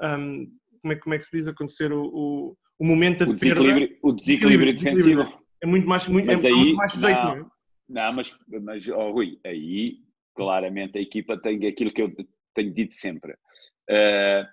[0.00, 0.46] Um,
[0.80, 1.48] como, é, como é que se diz?
[1.48, 5.38] Acontecer o, o, o momento de o desequilíbrio, perda, o desequilíbrio defensivo.
[5.62, 7.46] É muito mais, muito, mas é, aí, muito mais sujeito, não, não, é?
[7.88, 9.98] Não, mas, mas oh, Rui, aí
[10.34, 12.14] claramente a equipa tem aquilo que eu
[12.54, 13.32] tenho dito sempre.
[13.90, 14.46] Uh,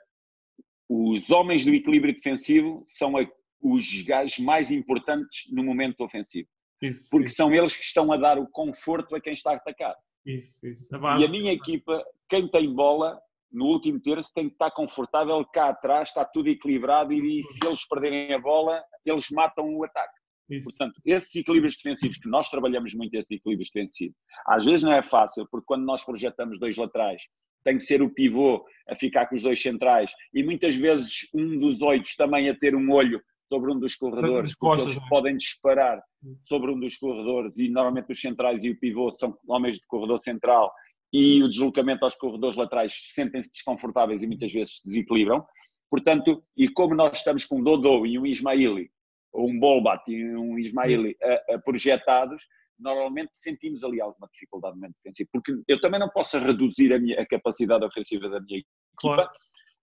[0.89, 3.27] os homens do equilíbrio defensivo são a,
[3.61, 6.47] os gajos mais importantes no momento ofensivo.
[6.81, 7.35] Isso, porque isso.
[7.35, 9.95] são eles que estão a dar o conforto a quem está a atacar.
[10.25, 10.87] Isso, isso.
[10.95, 13.19] A e a minha equipa, quem tem bola,
[13.51, 17.65] no último terço tem que estar confortável cá atrás, está tudo equilibrado e, e se
[17.65, 20.14] eles perderem a bola, eles matam o ataque.
[20.49, 20.69] Isso.
[20.69, 24.15] Portanto, esses equilíbrios defensivos, que nós trabalhamos muito esses equilíbrios defensivos,
[24.47, 27.21] às vezes não é fácil, porque quando nós projetamos dois laterais,
[27.63, 31.59] tem que ser o pivô a ficar com os dois centrais e muitas vezes um
[31.59, 33.19] dos oito também a ter um olho
[33.49, 35.09] sobre um dos corredores, porque eles é?
[35.09, 36.01] podem disparar
[36.39, 40.19] sobre um dos corredores e normalmente os centrais e o pivô são homens de corredor
[40.19, 40.71] central
[41.11, 45.45] e o deslocamento aos corredores laterais sentem-se desconfortáveis e muitas vezes se desequilibram.
[45.89, 48.89] Portanto, e como nós estamos com um Dodô e um Ismaili
[49.35, 52.43] um Bolbat e um Ismaili a, a projetados,
[52.79, 56.99] normalmente sentimos ali alguma dificuldade no momento defensivo, porque eu também não posso reduzir a,
[56.99, 58.61] minha, a capacidade ofensiva da minha
[58.97, 59.21] claro.
[59.21, 59.33] equipa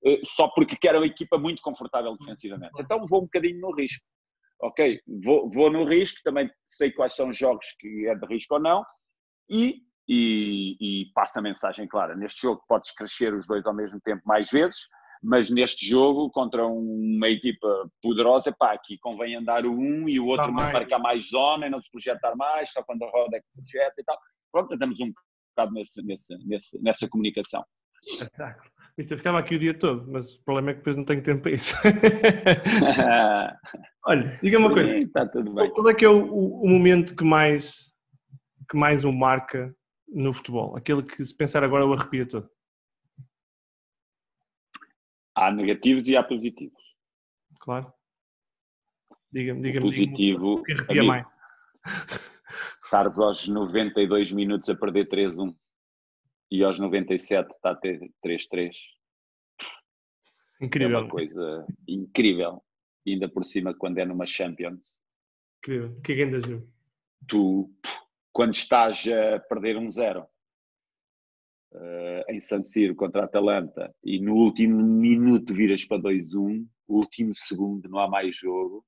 [0.04, 2.72] eh, só porque quero uma equipa muito confortável defensivamente.
[2.80, 4.04] Então vou um bocadinho no risco.
[4.60, 8.54] Ok, vou, vou no risco, também sei quais são os jogos que é de risco
[8.54, 8.84] ou não,
[9.50, 12.14] e e, e passa a mensagem clara.
[12.16, 14.76] Neste jogo podes crescer os dois ao mesmo tempo mais vezes,
[15.22, 20.26] mas neste jogo, contra uma equipa poderosa, pá, aqui convém andar o um e o
[20.26, 20.72] outro mais.
[20.72, 23.94] marcar mais zona e não se projetar mais, só quando a roda é que projeta
[23.98, 24.18] e tal.
[24.50, 25.12] Pronto, estamos um
[25.56, 27.64] bocado nesse, nesse, nesse, nessa comunicação.
[28.04, 28.70] Espetáculo.
[28.98, 31.22] Isto eu ficava aqui o dia todo, mas o problema é que depois não tenho
[31.22, 31.74] tempo para isso.
[34.04, 34.98] Olha, diga-me uma coisa.
[34.98, 35.70] Está tudo bem.
[35.70, 37.92] Qual é que é o, o, momento que mais,
[38.68, 39.74] que mais o marca
[40.08, 40.76] no futebol?
[40.76, 42.50] Aquele que se pensar agora o arrepia todo?
[45.34, 46.94] Há negativos e há positivos.
[47.60, 47.92] Claro.
[49.32, 49.86] Diga-me, diga-me.
[49.86, 50.54] Positivo.
[50.54, 51.36] O que arrepia amigo, mais?
[52.84, 55.56] Estares aos 92 minutos a perder 3-1
[56.50, 58.76] e aos 97 está a ter 3-3.
[60.60, 60.98] Incrível.
[60.98, 62.62] É uma coisa incrível.
[63.06, 64.96] E ainda por cima, quando é numa Champions.
[65.58, 66.00] Incrível.
[66.02, 66.70] Que é ainda jogo?
[67.26, 67.74] Tu,
[68.32, 70.28] quando estás a perder um zero
[71.74, 77.34] uh, em San Siro contra a Atalanta e no último minuto viras para 2-1, último
[77.34, 78.84] segundo, não há mais jogo.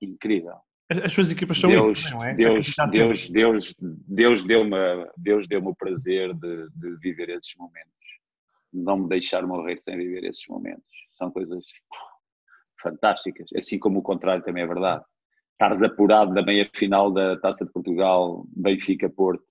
[0.00, 0.56] Incrível.
[0.88, 2.34] As suas equipas são Deus, isso, não é?
[2.34, 4.76] Deus, Deus, Deus, Deus deu-me
[5.16, 7.90] Deus deu o prazer de, de, viver esses momentos.
[8.72, 10.84] Não me deixar morrer sem viver esses momentos.
[11.18, 11.64] São coisas
[12.80, 13.48] fantásticas.
[13.56, 15.04] Assim como o contrário também é verdade.
[15.52, 19.42] Estares apurado na meia final da Taça de Portugal, Benfica-Porto,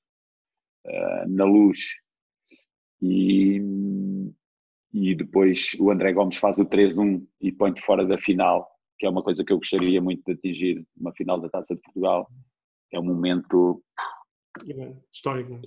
[0.86, 1.80] uh, na luz,
[3.02, 3.62] e,
[4.94, 9.10] e depois o André Gomes faz o 3-1 e põe-te fora da final que é
[9.10, 12.28] uma coisa que eu gostaria muito de atingir uma final da Taça de Portugal.
[12.91, 13.84] É um momento
[15.12, 15.60] histórico,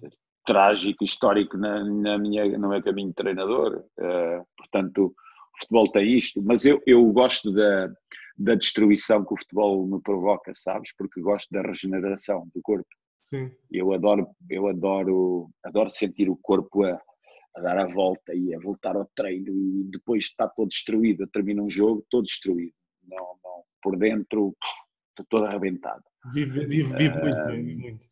[0.46, 3.84] trágico, histórico na, na minha, no meu caminho de treinador.
[3.98, 7.88] Uh, portanto, o futebol tem isto, mas eu, eu gosto da,
[8.36, 10.94] da destruição que o futebol me provoca, sabes?
[10.96, 12.88] Porque gosto da regeneração do corpo.
[13.22, 13.50] Sim.
[13.70, 17.00] Eu adoro, eu adoro, adoro sentir o corpo a,
[17.56, 21.22] a dar a volta e a voltar ao treino e depois está todo destruído.
[21.22, 22.72] Eu termino um jogo todo destruído
[23.08, 24.54] não, não, por dentro
[25.10, 26.02] estou todo arrebentado.
[26.32, 28.06] Vive, vive, vive uh, muito, vive muito.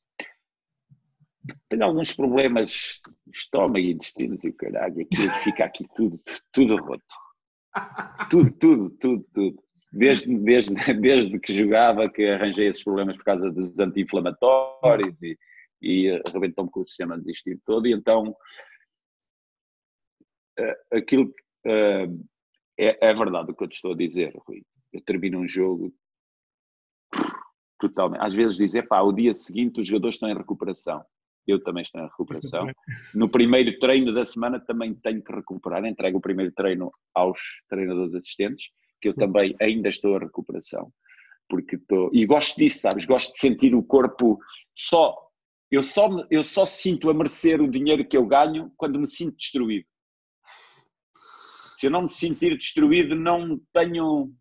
[1.69, 6.19] Tenho alguns problemas de estômago e intestinos e caralho, aquilo fica aqui tudo,
[6.53, 7.05] tudo roto.
[8.31, 9.63] Tudo, tudo, tudo, tudo.
[9.93, 15.39] Desde, desde, desde que jogava que arranjei esses problemas por causa dos anti-inflamatórios e,
[15.81, 18.37] e arrebentou-me com o sistema digestivo todo e então
[20.59, 21.33] uh, aquilo
[21.67, 22.27] uh,
[22.79, 24.63] é, é verdade o que eu te estou a dizer, Rui
[24.97, 25.93] eu termino um jogo
[27.79, 28.23] totalmente.
[28.23, 31.05] Às vezes dizer, pá, o dia seguinte os jogadores estão em recuperação.
[31.47, 32.67] Eu também estou em recuperação.
[33.15, 35.85] No primeiro treino da semana também tenho que recuperar.
[35.85, 37.39] Entrego o primeiro treino aos
[37.69, 39.21] treinadores assistentes, que eu Sim.
[39.21, 40.93] também ainda estou em recuperação.
[41.49, 42.11] Porque estou.
[42.13, 43.05] E gosto disso, sabes?
[43.05, 44.39] Gosto de sentir o corpo
[44.75, 45.15] só.
[45.71, 49.37] Eu só, eu só sinto a merecer o dinheiro que eu ganho quando me sinto
[49.37, 49.87] destruído.
[51.77, 54.33] Se eu não me sentir destruído, não tenho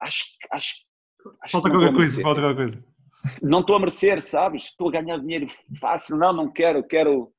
[0.00, 0.74] acho, acho,
[1.42, 2.84] acho falta qualquer coisa, falta qualquer coisa.
[3.42, 4.64] Não estou a merecer, sabes?
[4.64, 5.46] Estou a ganhar dinheiro
[5.80, 6.16] fácil.
[6.16, 7.32] Não, não quero, quero,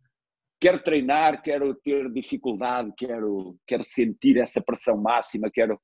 [0.60, 5.80] quero treinar, quero ter dificuldade, quero, quero sentir essa pressão máxima, quero.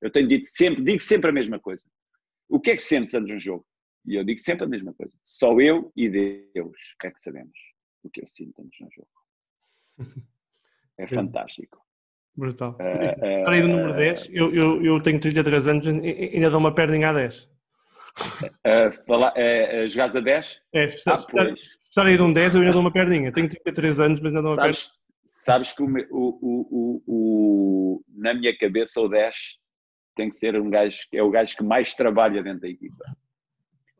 [0.00, 1.84] Eu tenho dito sempre, digo sempre a mesma coisa.
[2.48, 3.66] O que é que sentes antes de um jogo?
[4.06, 5.12] E eu digo sempre a mesma coisa.
[5.22, 7.58] Só eu e Deus é que sabemos
[8.02, 9.08] o que eu sinto antes de um jogo.
[10.98, 11.78] É fantástico.
[12.36, 12.76] Brutal.
[12.80, 16.60] Uh, uh, aí do número 10, eu, eu, eu tenho 33 anos e ainda dou
[16.60, 17.48] uma perninha a 10.
[18.18, 20.60] Uh, falar, uh, jogares a 10?
[20.72, 23.32] É, se precisar, ah, se, precisar, aí de um 10, eu ainda dou uma perninha.
[23.32, 24.98] Tenho 33 anos, mas ainda dou uma sabes, perninha.
[25.24, 29.58] Sabes que o, o, o, o, na minha cabeça o 10
[30.18, 33.04] tem que ser um gajo, é o gajo que mais trabalha dentro da equipa.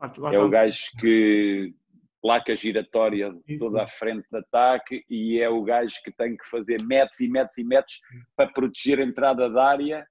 [0.01, 1.73] Ah, é o gajo que
[2.21, 3.65] placa giratória Isso.
[3.65, 7.29] toda à frente de ataque e é o gajo que tem que fazer metros e
[7.29, 8.01] metros e metros
[8.37, 10.07] para proteger a entrada da área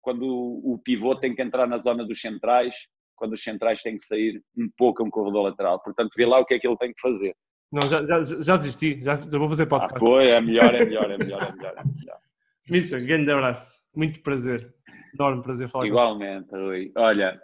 [0.00, 2.74] quando o, pivô tem que entrar na zona dos centrais,
[3.16, 5.82] quando os centrais têm que sair um pouco a um corredor lateral.
[5.82, 7.34] Portanto, vê lá o que é que ele tem que fazer.
[7.70, 9.96] Não, já, já, já desisti, já, já vou fazer podcast.
[9.96, 11.74] Ah, foi, é melhor, é melhor, é melhor, é melhor.
[11.76, 12.18] É melhor.
[12.70, 14.74] Mister, grande abraço, muito prazer,
[15.18, 16.92] enorme prazer falar Igualmente, Rui.
[16.96, 17.40] Olha,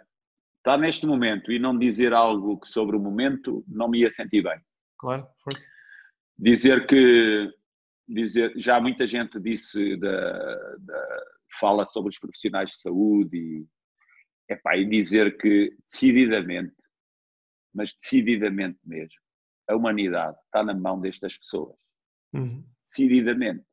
[0.57, 4.59] estar neste momento e não dizer algo sobre o momento não me ia sentir bem.
[4.97, 5.67] Claro, força.
[6.37, 7.51] Dizer que
[8.07, 11.25] dizer, já muita gente disse da, da
[11.59, 13.67] fala sobre os profissionais de saúde e,
[14.53, 16.75] epá, e dizer que decididamente,
[17.73, 19.19] mas decididamente mesmo,
[19.67, 21.77] a humanidade está na mão destas pessoas.
[22.33, 22.63] Uhum.
[22.83, 23.65] Decididamente.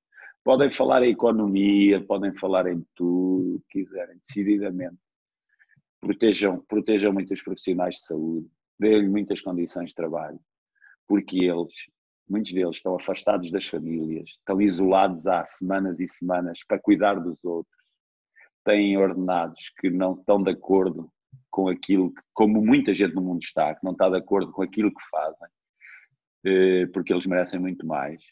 [0.44, 4.98] Podem falar em economia, podem falar em tudo que quiserem, decididamente
[6.02, 8.48] protejam, protejam muito os profissionais de saúde,
[8.78, 10.38] dêem-lhe muitas condições de trabalho,
[11.06, 11.72] porque eles,
[12.28, 17.42] muitos deles, estão afastados das famílias, estão isolados há semanas e semanas para cuidar dos
[17.44, 17.76] outros,
[18.64, 21.10] têm ordenados que não estão de acordo
[21.50, 24.62] com aquilo que, como muita gente no mundo está, que não está de acordo com
[24.62, 25.48] aquilo que fazem,
[26.44, 28.24] eh, porque eles merecem muito mais.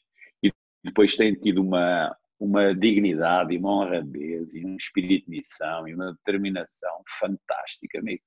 [0.82, 5.94] Depois têm tido uma, uma dignidade e uma honradez e um espírito de missão e
[5.94, 8.22] uma determinação fantástica, amigo.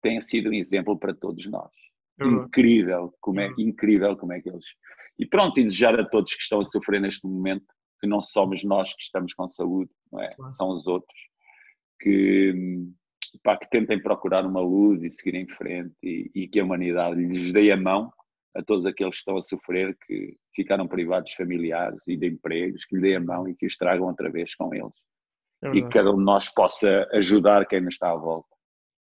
[0.00, 1.72] Tem sido um exemplo para todos nós.
[2.20, 4.66] É incrível como é, é incrível como é que eles.
[5.18, 7.66] E pronto, e desejar a todos que estão a sofrer neste momento
[8.00, 10.34] que não somos nós que estamos com saúde, não é?
[10.56, 11.18] São os outros
[12.00, 12.86] que,
[13.42, 17.20] pá, que tentem procurar uma luz e seguir em frente e, e que a humanidade
[17.20, 18.12] lhes dê a mão
[18.58, 22.84] a todos aqueles que estão a sofrer, que ficaram privados de familiares e de empregos,
[22.84, 24.92] que lhe dê a mão e que os tragam outra vez com eles.
[25.62, 28.48] É e que cada um de nós possa ajudar quem nos está à volta.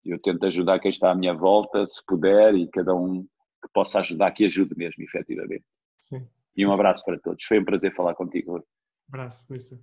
[0.05, 3.99] Eu tento ajudar quem está à minha volta, se puder, e cada um que possa
[3.99, 5.65] ajudar, que ajude mesmo, efetivamente.
[5.99, 6.25] Sim.
[6.55, 7.43] E um abraço para todos.
[7.43, 8.65] Foi um prazer falar contigo.
[9.09, 9.77] Abraço, Mister.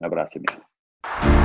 [0.00, 1.37] Abraço, amigo.